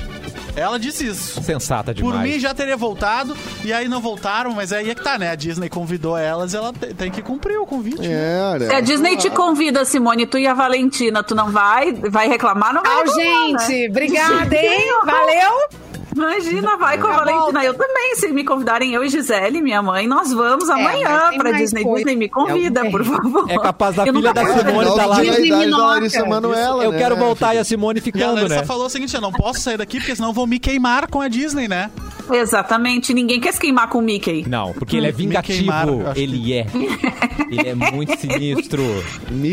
[0.59, 1.42] Ela disse isso.
[1.42, 2.22] Sensata Por demais.
[2.30, 5.30] mim já teria voltado, e aí não voltaram, mas aí é que tá, né?
[5.30, 8.00] A Disney convidou elas, ela te- tem que cumprir o convite.
[8.00, 8.09] né?
[8.38, 8.66] É, olha.
[8.68, 12.72] Se a Disney te convida, Simone, tu e a Valentina, tu não vai, vai reclamar?
[12.74, 13.59] Não vai Tchau, reclamar, né?
[13.66, 13.88] gente.
[13.90, 14.88] Obrigada, hein?
[15.04, 15.88] Valeu.
[16.18, 17.64] Imagina, vai com a Valentina.
[17.64, 21.38] Eu também, se me convidarem, eu e Gisele, minha mãe, nós vamos amanhã mas tem
[21.38, 21.82] pra Disney.
[21.84, 21.98] coisa.
[22.04, 23.50] Disney, me convida, É, por favor.
[23.50, 24.44] É capaz da Eu filha da.
[24.44, 25.16] Simone Legal tá lá.
[25.18, 25.66] a Disney.
[25.70, 28.64] Larissa Manoela, Eu né, quero voltar e a Simone E a ficando, Larissa né?
[28.64, 31.28] falou o seguinte: eu não posso sair daqui porque senão vou me queimar com a
[31.28, 31.90] Disney, né?
[32.32, 34.44] Exatamente, ninguém quer se queimar com o Mickey.
[34.48, 35.70] Não, porque ele é vingativo.
[36.06, 36.66] acho ele é.
[37.50, 38.82] Ele é muito sinistro.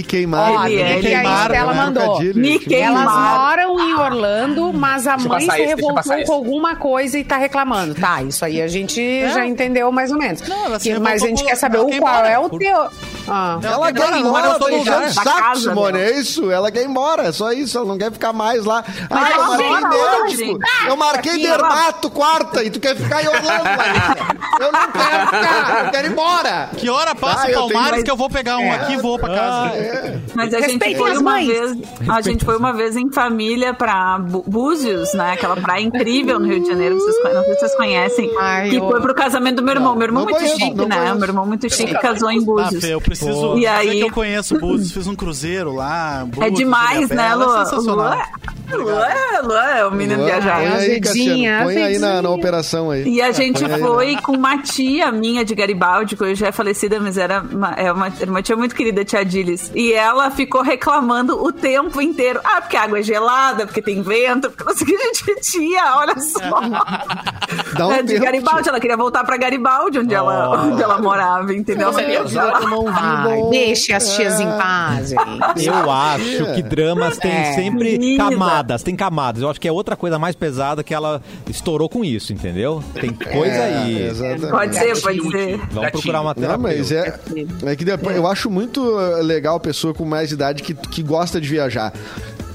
[0.05, 0.55] Queimaram.
[0.55, 1.41] Ó, Ele é, e ele a é.
[1.43, 2.17] Estela né, mandou.
[2.19, 3.01] queimaram.
[3.01, 7.95] Elas moram em Orlando, mas a mãe se revoltou com alguma coisa e tá reclamando.
[7.95, 10.41] Tá, isso aí a gente já entendeu mais ou menos.
[10.47, 12.49] Não, ela se Que- mas a gente com- quer saber ela o qual é o
[12.49, 12.88] teu.
[13.28, 13.59] Ah.
[13.63, 15.97] Ela quer quer ir embora, embora, eu tô usando saco, Simone.
[15.97, 16.51] É isso.
[16.51, 17.23] Ela quer ir embora.
[17.23, 17.78] É só isso.
[17.78, 18.84] Ela não quer ficar mais lá.
[19.09, 20.51] Ah, eu ela marquei médico.
[20.53, 20.89] onde?
[20.89, 24.36] Eu marquei ela- dermato quarta e tu quer ficar em Orlando, Larissa.
[24.59, 25.86] Eu não quero ficar.
[25.86, 26.70] Eu quero ir embora.
[26.78, 29.74] Que hora passa Ah, Palmares que eu vou pegar um aqui e vou pra casa.
[30.34, 31.47] Mas a gente foi uma mães.
[31.47, 31.78] vez.
[32.09, 35.34] A gente foi uma vez em família pra Búzios, né?
[35.34, 36.95] Aquela praia incrível no Rio de Janeiro.
[36.95, 38.32] Vocês, não sei se vocês conhecem.
[38.39, 39.95] Ai, que eu- foi pro casamento do meu irmão.
[39.95, 40.95] Meu irmão não muito conheço, chique, não né?
[40.97, 41.16] conheço.
[41.16, 42.84] Meu irmão muito chique casou em Ah, Búzios.
[42.84, 43.57] Fê, eu preciso Pô.
[43.57, 46.22] E aí- que eu conheço Búzios, fiz um cruzeiro lá.
[46.22, 47.61] É Búzios, demais, né, Lua?
[47.61, 48.09] É sensacional.
[48.16, 48.26] Lua,
[48.72, 50.59] Lua, é- Lua é o menino Põe viajado.
[50.59, 51.63] aí, Azedinha, Cassiano.
[51.66, 53.03] Põe aí na, na operação aí.
[53.07, 56.47] E a gente Põe aí, foi com uma tia minha de Garibaldi, que hoje já
[56.47, 59.72] é falecida, mas era uma, é uma, era uma tia muito querida, tia Dilis.
[59.76, 62.39] E ela ficou reclamando o tempo inteiro.
[62.43, 65.13] Ah, porque a água é gelada, porque tem vento, porque não sei o que a
[65.13, 66.61] gente tinha, olha só.
[67.78, 70.99] Dá um É, de tempo, Garibaldi, ela queria voltar pra Garibaldi, onde, ela, onde ela
[71.01, 71.89] morava, entendeu?
[71.89, 73.49] Ela um Ai, bom.
[73.49, 74.57] deixe as tias em É.
[74.57, 75.09] paz,
[75.55, 75.66] gente.
[75.68, 77.53] Eu acho que dramas têm É.
[77.53, 78.24] sempre Menina.
[78.56, 79.41] Camadas, tem camadas.
[79.41, 82.84] Eu acho que é outra coisa mais pesada que ela estourou com isso, entendeu?
[82.93, 84.08] Tem coisa É, aí.
[84.08, 84.47] exatamente.
[84.49, 85.58] Pode ser, pode ser.
[85.72, 86.60] Vamos procurar uma Não, terapeuta.
[86.78, 87.20] mas é,
[87.66, 91.03] é que depois, eu acho muito eh, legal a pessoa com mais idade que, que
[91.03, 91.93] gosta de viajar.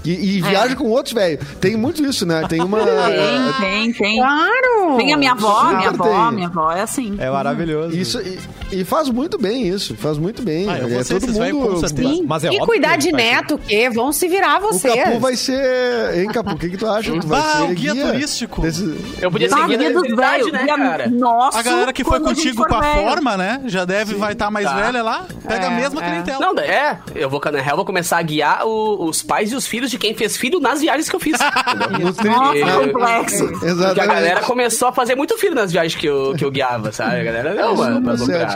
[0.02, 1.38] E, e viaja com outros, velho.
[1.60, 2.42] Tem muito isso, né?
[2.48, 2.78] Tem uma.
[3.60, 4.16] Tem, tem, tem.
[4.18, 4.96] Claro!
[4.96, 6.34] Tem a minha avó, Super minha avó, tem.
[6.36, 7.16] minha avó é assim.
[7.18, 7.94] É maravilhoso.
[7.94, 8.38] Isso, e,
[8.72, 9.94] e faz muito bem isso.
[9.96, 10.68] Faz muito bem.
[10.68, 11.88] Ah, é ser todo mundo.
[11.88, 12.24] Sim.
[12.26, 13.12] Mas é e óbvio cuidar que de ser.
[13.12, 13.90] neto, o quê?
[13.90, 14.94] Vão se virar O vocês.
[14.94, 16.18] Capu vai ser.
[16.18, 16.50] Hein, Capu?
[16.52, 17.12] O que, que tu acha?
[17.18, 18.62] Tu vai Ah, ser o guia turístico.
[18.62, 20.52] desse- Eu podia Ah, seguir guia a dos velhos.
[20.52, 21.08] né, guia cara?
[21.08, 23.08] Nosso, A galera que foi a contigo com a velho.
[23.08, 23.60] forma, né?
[23.66, 24.74] Já deve, vai estar mais Tá.
[24.74, 25.26] velha lá.
[25.46, 26.08] Pega a É, mesma é.
[26.08, 26.40] clientela.
[26.40, 26.98] Não, é.
[27.14, 29.98] Eu vou, na real, vou começar a guiar o- os pais e os filhos de
[29.98, 31.38] quem fez filho nas viagens que eu fiz.
[32.24, 33.46] Nossa, Eu- complexo.
[33.48, 34.06] Porque a Exatamente.
[34.14, 37.20] galera começou a fazer muito filho nas viagens que eu, que eu guiava, sabe?
[37.20, 38.00] A galera não, mano,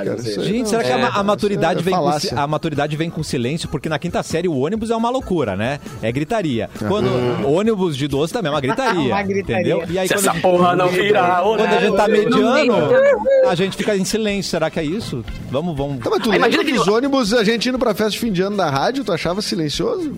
[0.04, 0.22] cara.
[0.22, 2.30] Gente, não- será que a, É, a maturidade é vem com, falácia.
[2.30, 3.68] si- a maturidade vem com silêncio?
[3.68, 5.78] Porque na quinta série o ônibus é uma loucura, né?
[6.02, 6.68] É gritaria.
[6.88, 7.08] Quando
[7.46, 9.00] ônibus de 12 também é uma gritaria.
[9.14, 9.74] Uma gritaria.
[9.74, 9.84] Entendeu?
[9.90, 12.74] E aí Se quando essa gente- porra não virar, Quando a gente tá mediano,
[13.48, 14.50] a gente fica em silêncio.
[14.50, 15.24] Será que é isso?
[15.50, 16.02] Vamos, vamos.
[16.02, 18.18] Tá, mas tu Ah, lembra imagina que os ônibus, a gente indo pra festa de
[18.18, 20.12] fim de ano da rádio, tu achava silencioso?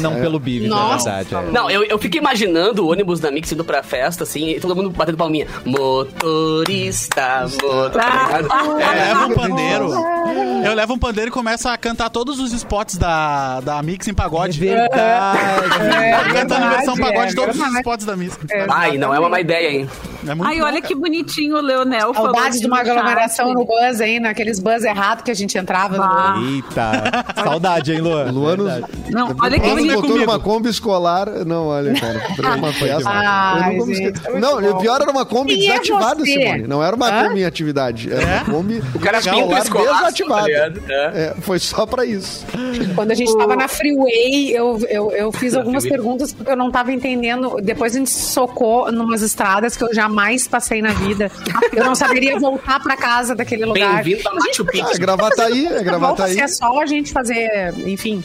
[0.00, 1.10] Não, não pelo Bibi, na Nossa.
[1.22, 1.48] verdade.
[1.48, 1.52] é.
[1.52, 4.74] Não, eu, eu fico imaginando o ônibus da Mix indo pra festa, assim, e todo
[4.74, 5.46] mundo batendo palminha.
[5.64, 8.00] Motorista, motorista.
[8.00, 9.92] Ah, Eu É, levo um pandeiro.
[10.64, 14.10] Eu levo um pandeiro e começo a cantar todos os spots da, da Mix em
[14.10, 14.58] É pagode.
[14.58, 15.38] verdade.
[16.28, 18.38] Eu cantando em versão pagode é todos os spots da Mix.
[18.70, 19.88] Ai, não é uma má ideia, hein?
[20.26, 20.86] É muito Ai, bom, olha cara.
[20.86, 22.34] que bonitinho o Leonel falou.
[22.34, 24.18] Saudades de uma no aglomeração no buzz, hein?
[24.20, 25.96] Naqueles buzz errados que a gente entrava.
[25.96, 26.34] no- Ah.
[26.42, 27.42] Eita.
[27.42, 28.32] Saudade, hein, Luan?
[28.56, 28.84] Verdade.
[29.10, 29.94] Não, olha que bonito.
[30.02, 31.28] botou numa Kombi escolar.
[31.46, 32.18] Não, olha, cara.
[32.58, 33.08] Uma festa.
[33.08, 36.24] Ai, Eu não, gente, é não pior era uma Kombi é desativada?
[36.24, 36.66] Simone.
[36.66, 37.10] Não era uma?
[37.28, 38.12] Kombi em atividade.
[38.12, 40.82] Era uma Kombi O cara escolar pinta o escolaço, tá ligado?
[40.88, 40.94] É.
[40.94, 42.44] É, foi só pra isso.
[42.94, 46.00] Quando a gente tava na freeway, eu, eu, eu fiz algumas freeway.
[46.02, 47.56] perguntas porque eu não tava entendendo.
[47.62, 51.30] Depois a gente socou numas estradas que eu jamais passei na vida.
[51.72, 54.02] Eu não saberia voltar pra casa daquele lugar.
[54.02, 54.98] Bem-vindo a Machu é.
[54.98, 56.34] Gravataí, é Gravataí.
[56.34, 58.22] se é só a gente fazer, enfim,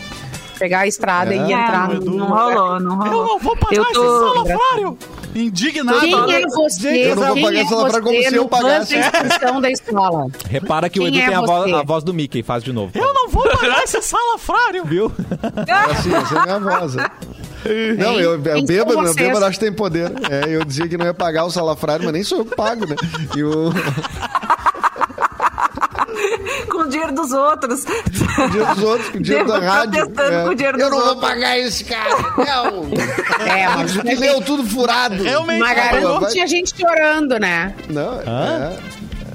[0.60, 1.38] pegar a estrada É.
[1.38, 3.14] e É, entrar não, no não rolou, não rolou.
[3.22, 4.98] Eu não vou pagar Eu esse tô- salafrário.
[5.36, 6.00] Indignado.
[6.00, 7.12] Quem é você?
[7.12, 8.96] Eu não vou pagar é essa palavra como você se eu pagasse.
[9.62, 10.28] da escola?
[10.50, 12.72] Repara que o Quem Edu é tem a voz, a voz do Mickey, faz de
[12.72, 12.92] novo.
[12.94, 14.86] Eu não vou pagar esse salafrário.
[14.86, 15.12] Viu?
[15.92, 16.96] Assim, essa é a minha voz.
[16.98, 17.10] é.
[17.98, 19.16] Não, eu, eu Quem são bêbado, eu vocês?
[19.16, 20.12] bêbado acho que tem poder.
[20.30, 22.86] É, eu dizia que não ia pagar o salafrário, mas nem sou eu que pago,
[22.86, 22.96] né?
[23.36, 23.72] E o
[26.70, 27.84] Com o dinheiro dos outros.
[27.86, 30.10] o dinheiro dos outros, o dinheiro da rádio.
[30.10, 31.30] Protestando com o dinheiro eu não vou outros.
[31.30, 32.16] pagar esse cara.
[32.38, 32.84] Não.
[33.44, 35.22] É, mas Pneu tudo furado.
[35.22, 35.60] Realmente.
[35.60, 37.74] mas Vai- garanto tinha gente chorando, né?
[37.89, 38.78] Não, é.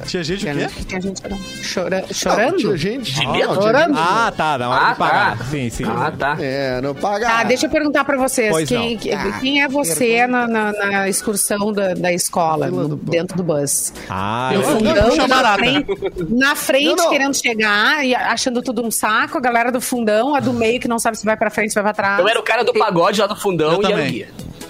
[0.09, 0.67] Tinha gente o quê?
[0.67, 1.41] Que Tinha gente chorando.
[1.75, 2.57] Chora- Não, chorando?
[2.57, 3.15] tinha gente.
[3.15, 3.49] De Não, medo?
[3.49, 3.95] tinha Chorando?
[3.95, 5.39] gente- Ah, tá, na hora Ah, de pagar.
[5.39, 5.45] tá.
[5.45, 5.85] Sim, sim.
[5.87, 6.37] Ah, tá.
[6.41, 7.27] É, não paga.
[7.27, 8.51] Tá, deixa eu perguntar pra vocês.
[8.51, 8.99] Pois Quem, não.
[8.99, 13.37] que- Ah, quem é você na, na- na excursão da, da escola, no- do dentro
[13.37, 13.93] do bus?
[14.09, 15.59] Ah, Eu eu- Fundão, puxa na barata.
[15.59, 15.87] frente,
[16.31, 17.11] na frente Não, não.
[17.11, 20.89] querendo chegar e achando tudo um saco, a galera do fundão, a do meio que
[20.89, 22.19] não sabe se vai pra frente, se vai pra trás.
[22.21, 24.11] Eu era o cara do pagode lá do fundão Eu e era o também.
[24.13, 24.29] guia.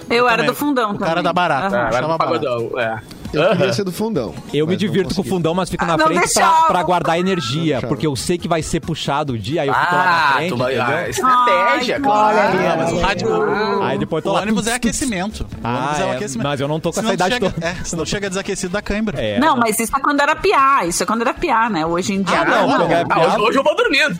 [0.09, 0.45] Eu era também.
[0.51, 1.07] do fundão O também.
[1.07, 1.77] cara da barata.
[1.91, 2.99] Ah, era do pagodão, é.
[3.31, 3.55] Eu Aham.
[3.57, 4.33] queria ser do fundão.
[4.53, 7.19] Eu me divirto com o fundão, mas fico na Ah, não frente pra, pra guardar
[7.19, 7.87] energia, deixava.
[7.87, 10.33] porque eu sei que vai ser puxado o dia, aí eu fico lá na Ah,
[10.33, 10.77] frente, tu vai...
[10.79, 12.37] ah, estratégia, Ai, claro.
[12.39, 13.83] Ah, mas o rádio.
[13.83, 14.41] Aí depois tô O lá.
[14.41, 15.41] ônibus é aquecimento.
[15.43, 16.47] O Ah, ônibus é o é, aquecimento.
[16.47, 17.67] mas eu não tô com Senão essa idade chega, toda.
[17.67, 19.21] É, senão chega desaquecido da cãibra.
[19.21, 20.85] É, Não, mas isso é quando era piá.
[20.85, 21.85] Isso é quando era piá, né?
[21.85, 22.41] Hoje em dia.
[22.41, 22.87] Ah, não, não.
[22.87, 24.19] pegar- Ah, hoje, hoje eu vou dormindo.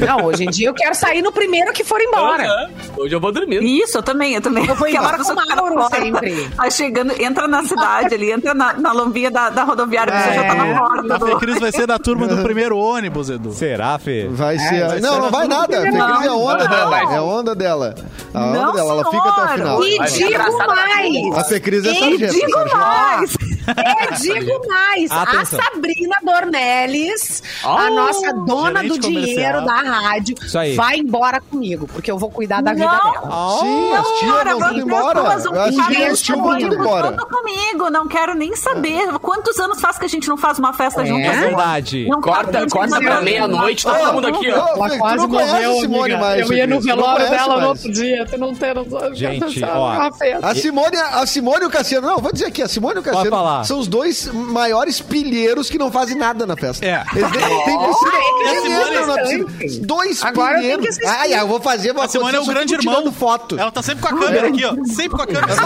[0.00, 2.44] Não, hoje em dia eu quero sair no primeiro que for embora.
[2.44, 2.70] Aham.
[2.96, 3.62] Hoje eu vou dormindo.
[3.62, 4.66] Isso, eu também, eu também.
[4.66, 6.48] Eu vou embora com o que tá Mauro fora, sempre.
[6.50, 10.34] Tá chegando, entra na cidade ali, entra na, na lombinha da, da rodoviária, a pessoa
[10.34, 10.72] já tá É.
[10.72, 11.14] na porta.
[11.14, 13.52] A do- Fê Cris vai ser da turma do primeiro ônibus, Edu.
[13.52, 14.28] Será, Fê?
[14.30, 14.86] Vai ser.
[14.88, 15.80] vai não, ser não vai na- nada.
[15.82, 16.98] Fê Não, Cris é a onda não, dela.
[17.12, 17.94] É a onda dela.
[18.34, 18.92] A onda Não, dela.
[18.92, 19.84] Ela fica até o final.
[19.84, 21.38] E digo mais.
[21.38, 22.32] A Fê Cris é E sargento.
[22.34, 22.76] Digo sargento.
[22.78, 23.36] mais!
[23.66, 25.10] É, digo mais.
[25.10, 25.60] Atenção.
[25.60, 29.64] A Sabrina Dornelles, Oh, a nossa dona do dinheiro comercial.
[29.64, 30.36] da rádio,
[30.76, 33.12] vai embora comigo, porque eu vou cuidar da vida Não.
[33.12, 33.58] dela.
[33.60, 35.20] Sim, as tias Cara, vão embora.
[35.34, 37.12] As tias vão tudo comigo, embora.
[37.12, 39.12] comigo, não quero nem saber.
[39.20, 41.36] Quantos anos faz que a gente não faz uma festa É juntas?
[41.36, 42.06] É verdade.
[42.08, 44.68] Não Corta, corta pra meia-noite, tá todo mundo aqui, ó.
[44.68, 48.26] Ela quase não morreu, Simone mais, Eu ia no não velório dela no outro dia.
[48.26, 49.14] Tu não tem noção.
[49.14, 50.46] Gente, ó, uma festa.
[50.46, 53.02] A Simone, a Simone e o Cassiano, não, vou dizer aqui, a Simone e o
[53.02, 53.64] Cassiano falar.
[53.64, 56.84] são os dois maiores pilheiros que não fazem nada na festa.
[56.84, 57.04] É.
[57.14, 58.12] Eles nem- tem piscina,
[58.44, 59.86] é Simone entram na piscina.
[59.86, 60.98] Dois Agora eu tenho pilheiros.
[60.98, 61.20] que assistir.
[61.20, 63.12] Ai, ai, eu vou fazer, vou A Simone é o grande irmão.
[63.12, 63.58] foto.
[63.58, 64.74] Ela tá sempre com a câmera aqui, ó.
[64.86, 65.52] Sempre com a câmera.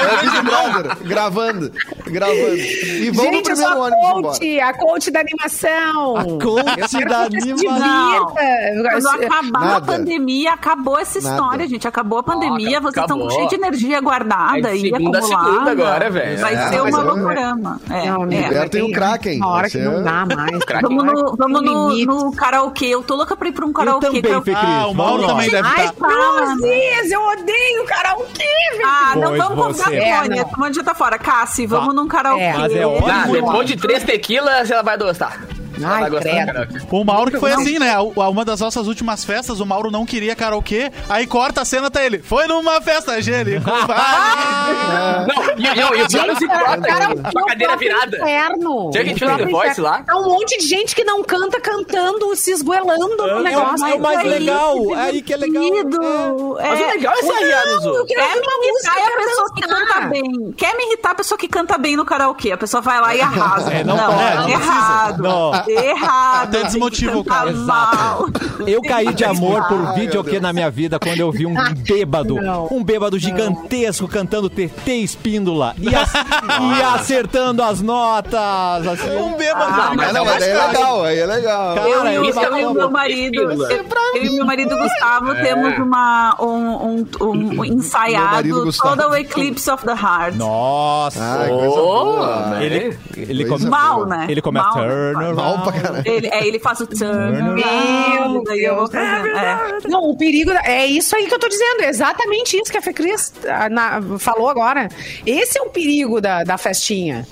[0.00, 1.72] É o Big Brother, gravando,
[2.06, 2.56] gravando.
[2.56, 4.22] E no Gente, eu sou primeiro a ônibus embora.
[4.22, 6.16] coach, a coach da animação.
[6.16, 8.34] A coach da animação.
[8.34, 9.76] Quando acabar Nada.
[9.76, 11.34] a pandemia, acabou essa Nada.
[11.34, 11.86] história, gente.
[11.88, 13.30] Acabou a pandemia, Ó, vocês estão com acabou.
[13.30, 15.50] cheio de energia guardada É aí, segunda a acumulada.
[15.52, 16.38] segunda agora, velho.
[16.40, 17.80] Vai É, ser uma é- loucurama.
[17.90, 18.26] É, Não, é.
[18.26, 19.36] Liberta e o Kraken.
[19.38, 20.58] Uma hora que não dá mais.
[20.82, 22.86] Vamos, no, vamos no, no karaokê.
[22.86, 24.06] Eu tô louca pra ir pra um Eu karaokê.
[24.06, 24.50] também, karaokê.
[24.52, 24.70] Fê Cris.
[24.74, 25.92] Ah, o Mauro também deve Ai, estar.
[25.94, 28.86] Cruzes, eu odeio karaokê, velho.
[28.86, 29.96] Ah, não Pois vamos convidar você.
[29.98, 30.36] a É, Simone.
[30.40, 30.46] não.
[30.46, 31.18] A Simone já tá fora.
[31.18, 31.94] Cassi, vamos Tá.
[31.94, 32.42] num karaokê.
[32.42, 33.10] É, é.
[33.10, 35.40] Ah, depois de três tequilas, ela vai gostar.
[35.82, 36.86] Ela Ai, credo.
[36.90, 37.94] O Mauro que foi assim, né?
[37.98, 42.02] Uma das nossas últimas festas, o Mauro não queria karaokê, aí corta a cena, tá
[42.04, 42.18] ele.
[42.20, 43.64] Foi numa festa, Angélico.
[43.70, 43.90] vai.
[45.30, 48.16] Não, e, não, e é o se corta, Karaokê com a cadeira é virada.
[48.16, 48.90] Inferno.
[48.90, 50.02] Tinha que gente próprio The Voice lá?
[50.02, 53.86] Tá um monte de gente que não canta cantando, se esgoelando no É negócio.
[53.86, 55.62] é o mais legal, isso, é aí que é legal.
[55.62, 58.06] Mas o legal é arriar nos eu outros.
[58.08, 60.52] quero Quer me uma música, irritar é eu a pessoa que canta bem.
[60.56, 62.52] Quer me irritar a pessoa que canta bem no karaokê.
[62.52, 63.72] A pessoa vai lá e arrasa.
[63.72, 64.06] É, não não
[64.44, 64.50] precisa.
[64.50, 65.22] errado.
[65.22, 65.52] Não.
[65.70, 66.48] Errado.
[66.56, 67.52] Até desmotiva o cara.
[67.52, 68.26] Mal.
[68.66, 70.40] Eu caí de amor por meu Deus.
[70.42, 71.54] na minha vida quando eu vi um
[71.86, 72.68] bêbado, Não.
[72.70, 76.10] um bêbado gigantesco cantando TT Espíndola e, ac-
[76.78, 78.86] e acertando as notas.
[78.86, 79.64] Assim, Um bêbado.
[79.80, 81.74] Ah, mas não, é mas é legal, aí é legal.
[81.74, 84.76] Cara, Eu, e o- isso é eu e meu marido, eu, eu e meu marido
[84.76, 88.70] Gustavo temos uma, um, um, um- um ensaiado.
[88.72, 90.34] Total Eclipse of the Heart.
[90.36, 91.20] Nossa.
[91.20, 92.58] Ah, coisa Oh, boa.
[92.64, 94.26] ele ele Coisa come, Mal, né?
[94.28, 94.88] ele começa Mal, né?
[95.12, 95.82] turn Mal pra around.
[95.82, 96.02] caralho.
[96.06, 99.04] Ele, é, ele faz o turn Meu around, daí eu vou Deus.
[99.04, 99.28] fazendo.
[99.36, 99.78] É.
[99.88, 102.82] Não, o perigo é isso aí que eu tô dizendo, é exatamente isso que a
[102.82, 104.88] Fê Cris ah, na- falou agora.
[105.26, 107.26] Esse é o perigo da, da festinha.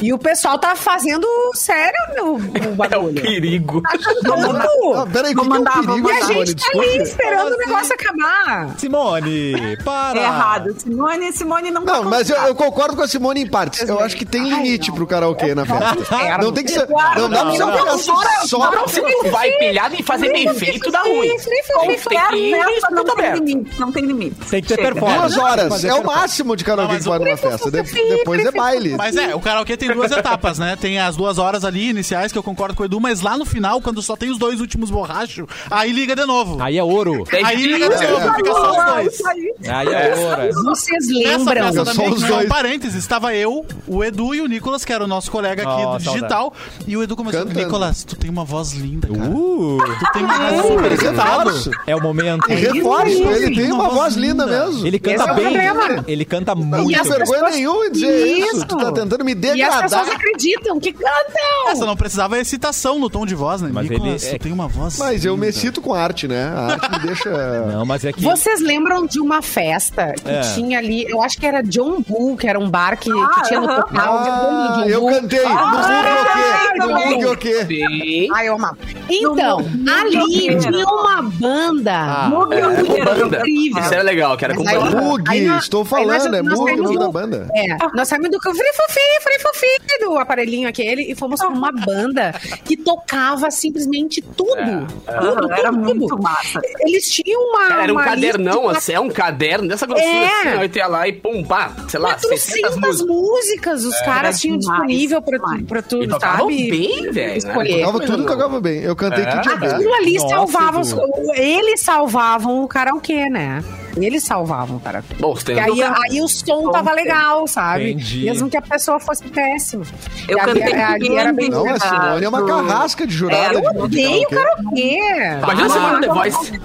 [0.00, 1.92] E o pessoal tá fazendo sério
[2.22, 3.20] o, o É um bagulho.
[3.20, 3.82] perigo.
[3.82, 5.10] Tá cantando.
[5.12, 7.58] peraí, o que, é mandar, um vou perigo, E a gente tá ali esperando o
[7.58, 8.78] negócio acabar.
[8.78, 10.18] Simone, para.
[10.20, 10.74] É errado.
[10.80, 13.88] Simone, Simone não tá Não, mas eu, eu concordo com a Simone em partes.
[13.88, 16.38] Eu acho que tem limite pro karaokê na festa.
[16.38, 16.88] Não tem que ser.
[16.88, 18.70] Não dá pra você não, pegar não, só.
[18.70, 21.38] Não, se tu vai pilhado e fazer bem feito, dá ruim.
[21.38, 23.80] Festa não tem limite.
[23.80, 24.36] Não tem limite.
[24.48, 25.34] Tem que ter performance.
[25.34, 25.84] Duas horas.
[25.84, 27.70] É o máximo de karaokê Não, que pode numa festa.
[27.70, 28.96] De- depois é baile.
[28.96, 30.76] Mas é, o karaokê tem duas etapas, né?
[30.76, 33.44] Tem as duas horas ali iniciais, que eu concordo com o Edu, mas lá no
[33.44, 36.60] final, quando só tem os dois últimos borrachos, aí liga de novo.
[36.62, 37.24] Aí é ouro.
[37.44, 38.10] Aí liga de É.
[38.10, 39.24] novo, fica só os dois.
[39.26, 39.54] Aí.
[39.64, 40.64] É ouro.
[40.64, 41.54] Vocês Nessa lembram?
[41.64, 42.48] festa Eu da só um dois.
[42.48, 45.92] parênteses, estava eu, o Edu e o Nicolas, que era o nosso colega aqui Oh,
[45.92, 46.52] do digital.
[46.86, 47.58] E o Edu começou, Cantando.
[47.60, 49.30] Nicolas, tu tem uma voz linda, cara.
[49.30, 51.50] Uh, Tu tem uma voz super excitado.
[51.50, 51.70] Reforço.
[51.86, 52.50] é o momento.
[52.50, 54.86] E reforço, ele tem uma voz linda mesmo.
[54.86, 56.04] Ele canta é bem.
[56.06, 56.90] Ele canta Não muito.
[56.90, 58.56] E tem vergonha nenhuma em dizer isso.
[58.56, 58.66] Isso.
[58.66, 59.34] Tu tá tentando me
[59.80, 61.68] E as pessoas acreditam que cantam.
[61.68, 63.70] Essa não precisava excitação no tom de voz, né?
[63.72, 66.52] Mas Nicolas, ele é- tem uma voz Mas eu me excito com arte, né?
[66.54, 67.30] A arte me deixa.
[67.70, 68.22] Não, mas é que.
[68.22, 70.40] Vocês lembram de uma festa que É.
[70.54, 73.42] tinha ali, eu acho que era John Bull, que era um bar que, que Ah,
[73.42, 74.18] tinha no total.
[74.18, 75.10] Ah, John eu Bull.
[75.10, 77.54] cantei no também, Buguioquê.
[77.62, 77.66] No.
[77.66, 78.28] Sim.
[78.34, 78.76] Ai, eu amava.
[79.08, 81.92] Então, No- ali tinha uma banda.
[81.92, 83.04] Ah, É, dinheiro.
[83.04, 83.36] banda.
[83.38, 83.82] incrível.
[83.82, 85.00] Isso era legal, que era com banda.
[85.02, 87.48] Mug, estou falando, é Mug o nome da banda.
[87.54, 89.66] É, nós saímos do Free Fofi, Free Fofi,
[90.00, 92.32] do aparelhinho aquele, e fomos pra uma banda
[92.64, 94.50] que tocava simplesmente tudo.
[94.50, 95.78] Tudo, Aham, tudo, Era tudo.
[95.94, 96.60] muito massa.
[96.80, 97.68] Eles tinham uma.
[97.68, 100.26] Cara, era um uma cadernão, lista de assim, é um caderno dessa grossura, É.
[100.26, 103.06] assim, aí ia lá e pum, pá, sei lá, 600 400 músicas.
[103.06, 105.62] músicas os caras tinham demais, disponível pra, demais.
[105.66, 106.70] pra tu, E sabe?
[106.70, 107.36] bem, velho, né?
[107.36, 107.80] Escolher.
[107.84, 108.80] Tocava tudo, tocava bem.
[108.82, 109.30] Eu cantei É.
[109.38, 109.74] Kid Abelha.
[109.76, 111.12] Aquilo ali Nossa, salvava, os, Edu.
[111.36, 113.62] eles salvavam o karaokê, né?
[113.96, 115.14] Eles salvavam o karaokê.
[115.18, 117.90] Bom, você tem E aí, aí o som tava legal, sabe?
[117.92, 118.24] Entendi.
[118.24, 119.84] Mesmo que a pessoa fosse péssima.
[120.28, 123.58] Eu E cantei ali- ali era bem- Não, a Simone é uma carrasca de jurada.
[123.58, 124.98] É, Eu de odeio karaokê.
[124.98, 125.38] karaokê.
[125.42, 126.06] Imagina Ah, você no The.
[126.08, 126.60] Voice.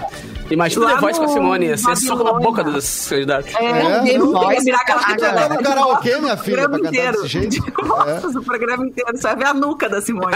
[0.49, 3.53] Imagina o The Voice com a no Simone, ia ser soco na boca dos candidatos.
[3.55, 6.69] É, É, The não, Voice, virar aquela tá coisa no karaokê, minha o filha, programa
[6.69, 7.11] pra cantar inteiro.
[7.23, 7.49] desse jeito.
[7.65, 9.17] De costas, o programa inteiro.
[9.17, 10.35] Só ver a nuca da Simone.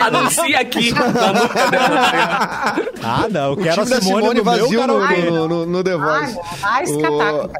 [0.00, 0.92] Anuncia aqui.
[0.94, 2.76] na nuca dela.
[3.02, 3.50] Ah, não.
[3.50, 5.30] Eu quero a Simone, Simone no meu vazio no, karaokê.
[5.30, 6.38] no, no, no The Voice.
[6.62, 7.50] Ai, esse O- catáculo.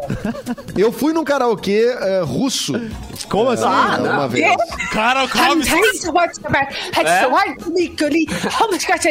[0.77, 2.73] Eu fui num karaokê eh, russo
[3.29, 3.65] Como assim?
[3.67, 4.47] ah, uma vez.
[4.93, 5.63] Cara, calma.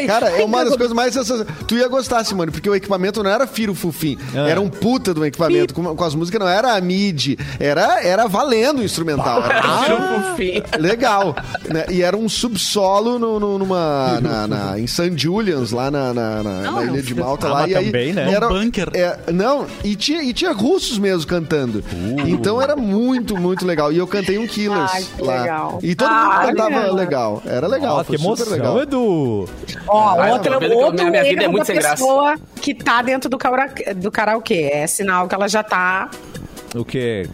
[0.07, 1.47] Cara, é uma das coisas mais sensacionais.
[1.67, 4.17] Tu ia gostar, Simone, porque o equipamento não era Firo Fufim.
[4.33, 4.51] É.
[4.51, 5.73] Era um puta do equipamento.
[5.73, 7.37] Com, com as músicas não era a MIDI.
[7.59, 9.43] Era, era valendo o instrumental.
[9.43, 10.63] Era Tira um fim.
[10.79, 11.35] Legal.
[11.69, 11.85] né?
[11.89, 15.13] E era um subsolo no, no- numa, na, na- em St.
[15.17, 17.47] Julian's, lá na, na, na- na ilha de Malta.
[17.47, 18.31] Ah, lá, e aí também, né?
[18.31, 18.89] Era, No bunker.
[18.93, 21.83] é, não, e tinha, e tinha russos mesmo cantando.
[22.25, 23.91] Então era muito, muito legal.
[23.91, 25.41] E eu cantei um Killers Ai, que lá.
[25.41, 25.79] legal.
[25.83, 26.91] E todo Ah, mundo cantava olha.
[26.93, 27.41] legal.
[27.45, 28.81] Era legal, foi que super emoção, legal.
[28.81, 29.49] Edu.
[29.87, 31.96] Ó, Vai, outra, que outro minha vida é muito sem graça.
[31.97, 34.69] Pessoa que tá dentro do, kara- do karaokê.
[34.73, 36.09] É sinal que ela já tá...
[36.75, 37.27] O quê?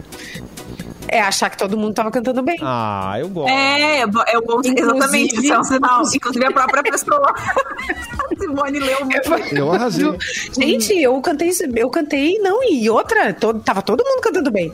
[1.08, 2.56] É achar que todo mundo tava cantando bem.
[2.62, 3.50] Ah, eu gosto.
[3.50, 6.02] É, é bo- bom, exatamente, isso é um sinal.
[6.14, 7.34] Inclusive a própria pessoa.
[8.40, 9.54] Simone leu muito.
[9.54, 10.06] Eu arrasei.
[10.58, 14.72] Gente, eu cantei, eu cantei, não, e outra, todo, tava todo mundo cantando bem.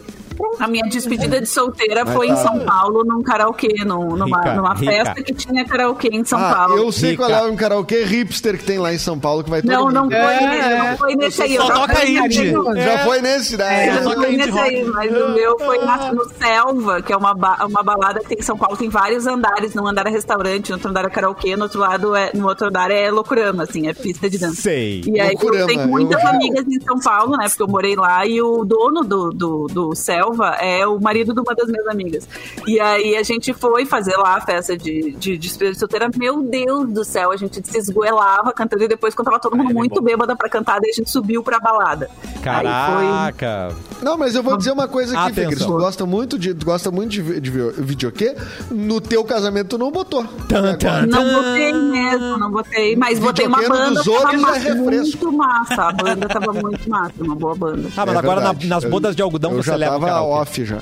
[0.59, 2.33] A minha despedida de solteira Mas foi tá.
[2.33, 4.93] em São Paulo, num karaokê, num- numa, Rica, numa rica.
[4.93, 6.77] festa que tinha karaokê em São Ah, Paulo.
[6.79, 7.27] eu sei Rica.
[7.27, 9.85] qual é um karaokê hipster que tem lá em São Paulo que vai todo Não,
[9.87, 9.95] mundo.
[9.95, 11.57] não foi, É, nesse, não foi nesse aí.
[11.57, 12.53] Só eu já toca indie.
[12.53, 13.97] no- Já foi nesse, né?
[13.99, 17.35] Que fui indie nesse aí, mas o meu foi na- no Selva, que é uma,
[17.35, 19.75] ba- uma balada que tem em São Paulo, tem vários andares.
[19.75, 22.69] Num andar é restaurante, no outro andar é karaokê, no outro lado é, no outro
[22.69, 24.61] andar é loucurama, assim, é pista de dança.
[24.63, 25.03] Sei.
[25.07, 27.49] E aí Loucurama, eu tenho muitas eu- amigas em São Paulo, né?
[27.49, 30.30] Porque eu morei lá e o dono do, do, do Selva
[30.61, 32.29] é o marido de uma das minhas amigas.
[32.67, 36.11] E aí a gente foi fazer lá a festa de, de despedida de solteira.
[36.17, 39.71] Meu Deus do céu, a gente se esgoelava cantando e depois, quando tava todo mundo
[39.71, 40.03] é muito bom.
[40.03, 42.09] bêbada pra cantar, daí a gente subiu pra balada.
[42.43, 43.75] Caraca.
[44.03, 45.35] Não, mas eu vou dizer uma coisa aqui.
[45.35, 48.35] Fê, que tu gosta muito de, tu gosta muito de, de vi- videokê.
[48.71, 50.25] No teu casamento tu não botou.
[50.49, 51.01] Tan, tan.
[51.01, 51.07] foi.
[51.07, 52.97] Não botei mesmo, não botei.
[52.97, 55.83] Mas botei uma banda dos que tava outros é muito massa.
[55.85, 57.89] A banda tava muito massa, uma boa banda.
[57.97, 60.20] Ah, mas É agora na- nas bodas de algodão eu você já leva tava.
[60.23, 60.79] Off já.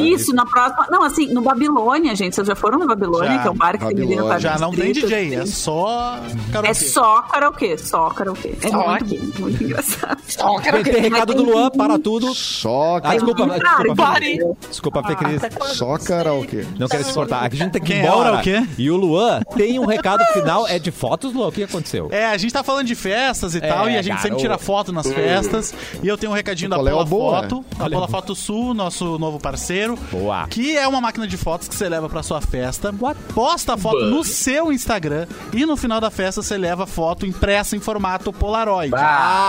[0.00, 0.86] Isso, na próxima.
[0.90, 2.34] Não, assim, no Babilônia, gente.
[2.34, 3.38] Vocês já foram no Babilônia, Já.
[3.42, 4.22] que é um bar que tem Babilônia.
[4.24, 5.52] dentro Já não tem DJ, é assim.
[5.52, 6.18] só
[6.52, 6.70] karaokê.
[6.70, 8.54] É só karaokê, só karaokê.
[8.62, 10.18] É Só muito bom, muito engraçado.
[10.26, 12.34] Só Tem, tem recado do Luan, para tudo.
[12.34, 14.38] Só, Ah, desculpa, desculpa, pare.
[14.68, 15.42] Desculpa, Fê Cris.
[15.76, 16.64] só karaokê.
[16.78, 17.44] Não quero se cortar.
[17.44, 18.42] Aqui a gente tem que ir é embora.
[18.78, 20.66] E o Luan tem um recado final.
[20.66, 21.48] É de fotos, Luan?
[21.48, 22.08] O que aconteceu?
[22.10, 24.42] É, a gente tá falando de festas e É, tal, e a gente sempre garoto.
[24.42, 25.74] tira foto nas festas.
[26.02, 27.06] E eu tenho um recadinho da Qual é?
[27.06, 27.94] Foto, a Olha.
[27.96, 29.53] Pola Foto Sul, nosso novo parceiro.
[29.54, 29.96] Parceiro.
[30.10, 30.46] Boa.
[30.48, 32.92] Que é uma máquina de fotos que você leva pra sua festa.
[33.34, 34.10] Posta a foto Boa.
[34.10, 38.32] no seu Instagram e no final da festa você leva a foto impressa em formato
[38.32, 38.90] Polaroid.
[38.90, 38.98] Bah.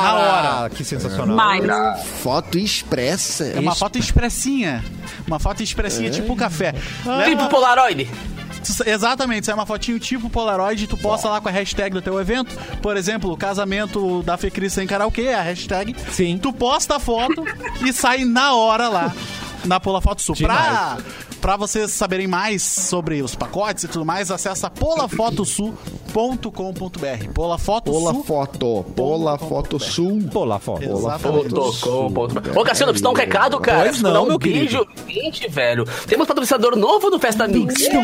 [0.04, 0.66] Na hora.
[0.66, 1.36] Ah, que sensacional.
[1.36, 1.66] Mais.
[2.22, 3.46] Foto expressa.
[3.46, 4.84] É uma foto expressinha.
[5.28, 6.74] Uma foto expressinha tipo café.
[7.06, 8.10] Leva- Tipo Polaroid.
[8.86, 12.20] Exatamente, sai uma fotinho tipo Polaroid e tu posta lá com a hashtag do teu
[12.20, 12.56] evento.
[12.82, 15.96] Por exemplo, o casamento da Fê Cris sem karaokê, é a hashtag.
[16.12, 16.40] Sim.
[16.40, 17.44] Tu posta a foto
[17.86, 19.14] e sai na hora lá
[19.66, 20.36] na Pola Foto Sul.
[20.36, 20.98] Pra,
[21.46, 27.32] pra vocês saberem mais sobre os pacotes e tudo mais, acessa polafotosul.com.br.
[27.36, 28.24] Polafoto Pola Sul.
[28.24, 28.86] foto.
[28.96, 30.20] Pola foto sul.
[32.56, 33.84] Ô, Cassiano, preciso dar um recado, cara.
[33.84, 35.86] Pois não, um meu beijo quente, velho.
[36.08, 37.76] Temos patrocinador novo do Festa Mix.
[37.90, 38.02] Meu.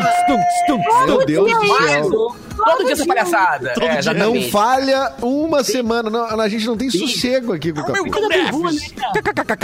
[1.26, 2.36] Deus do céu.
[2.64, 3.74] Todo dia essa palhaçada.
[3.80, 6.10] É, Não falha uma semana.
[6.10, 8.10] Não, a gente não tem sossego aqui com o Capim.
[8.28, 8.50] Né?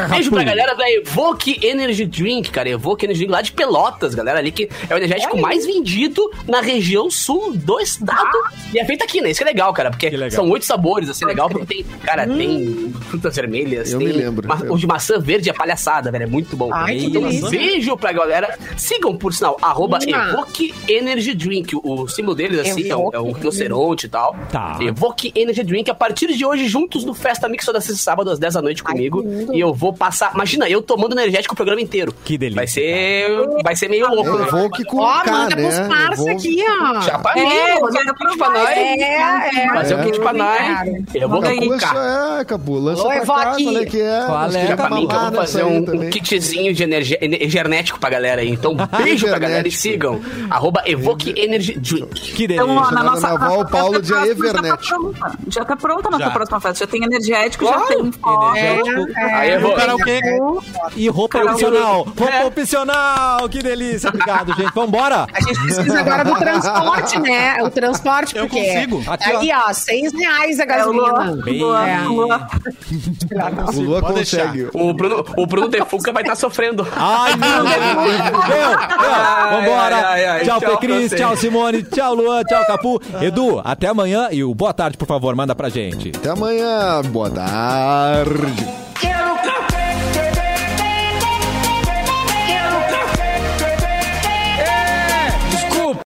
[0.09, 2.69] Beijo pra galera da Evoque Energy Drink, cara.
[2.69, 3.68] Evoque Energy Drink lá de Pelotas,
[4.15, 8.39] galera ali que é o energético mais vendido na região sul do estado.
[8.73, 9.31] E é feito aqui, né?
[9.31, 10.31] Isso que é legal, cara, porque Que legal.
[10.31, 14.47] são oito sabores, assim, legal, porque tem, cara, tem frutas vermelhas, Eu tem me lembro.
[14.49, 16.71] ma- o de maçã verde é palhaçada, velho, é muito bom.
[16.73, 17.51] Ai, que então, delícia.
[17.51, 18.59] beijo pra galera.
[18.77, 19.99] Sigam, por sinal, arroba.
[20.07, 21.75] Evoque Energy Drink.
[21.83, 23.39] O, símbolo deles, assim, é um, é um Evoque.
[23.41, 24.37] rinoceronte e tal.
[24.51, 24.79] Tá.
[24.81, 25.91] Evoque Energy Drink.
[25.91, 28.63] A partir de hoje, juntos no Festa Mix, toda sexta e sábado, às 10 da
[28.63, 29.21] noite Ai, comigo.
[29.23, 29.55] lindo.
[29.55, 30.33] e eu vou passar.
[30.35, 32.15] Imagina, eu tomando energético o programa inteiro.
[32.25, 33.29] Que delícia, Vai ser.
[33.63, 34.47] Vai ser meio louco, né?
[34.49, 35.89] Evoque com Ó, manda pros né?
[35.89, 37.01] parça Evoque- aqui, ó.
[37.03, 38.69] Chapa É, é, fazer quero um kit pra nós.
[38.71, 39.69] É, é.
[39.75, 40.59] Fazer um kit pra nós.
[41.15, 41.95] Eu vou Manda Capu, K.
[42.37, 44.23] é, é, Capu, lança Alô, pra cá, é que é?
[44.27, 44.67] Qual é?
[44.67, 48.41] Já pra mim, que eu vou fazer um, um kitzinho de energia, energético pra galera
[48.41, 48.51] aí.
[48.51, 50.21] Então, beijo pra galera e sigam.
[50.51, 52.33] Arroba Evoque Energy Drink.
[52.33, 52.65] Que delícia.
[52.71, 54.79] Então, na nossa, Naval, nossa Paulo festa de Evernet.
[54.89, 56.85] Já tá pronta, já tá pronta a nossa próxima festa.
[56.85, 57.99] Já tem energético, já tem.
[57.99, 59.07] Energético.
[59.17, 60.63] Aí eu vou.
[60.97, 62.05] E roupa opcional.
[62.05, 62.45] Roupa É.
[63.39, 63.49] opcional.
[63.49, 64.09] Que delícia.
[64.09, 64.73] Obrigado, gente.
[64.75, 65.27] Vambora.
[65.33, 67.63] A gente precisa agora do transporte, né?
[67.63, 68.65] O transporte, Eu porque...
[68.67, 69.03] consigo.
[69.07, 69.39] Aqui, ó.
[69.39, 71.37] Aí, ó, seis reais a É gasolina.
[71.45, 72.01] Bem, é.
[72.09, 72.49] Lua.
[73.75, 74.69] O Lua consegue.
[74.75, 76.87] O Bruno, o Bruno Defuca vai estar sofrendo.
[76.97, 77.65] Ai, meu Deus.
[77.65, 77.99] Meu,
[78.49, 78.79] meu.
[79.51, 80.09] Vambora.
[80.09, 81.13] ai, ai, tchau, tchau Fê Cris.
[81.13, 81.37] Tchau.
[81.37, 81.83] Simone.
[81.83, 82.43] Tchau, Luan.
[82.45, 83.01] Tchau, Capu.
[83.21, 84.29] Edu, até amanhã.
[84.31, 86.13] E o boa tarde, por favor, manda pra gente.
[86.17, 87.03] Até amanhã.
[87.03, 88.89] Boa tarde.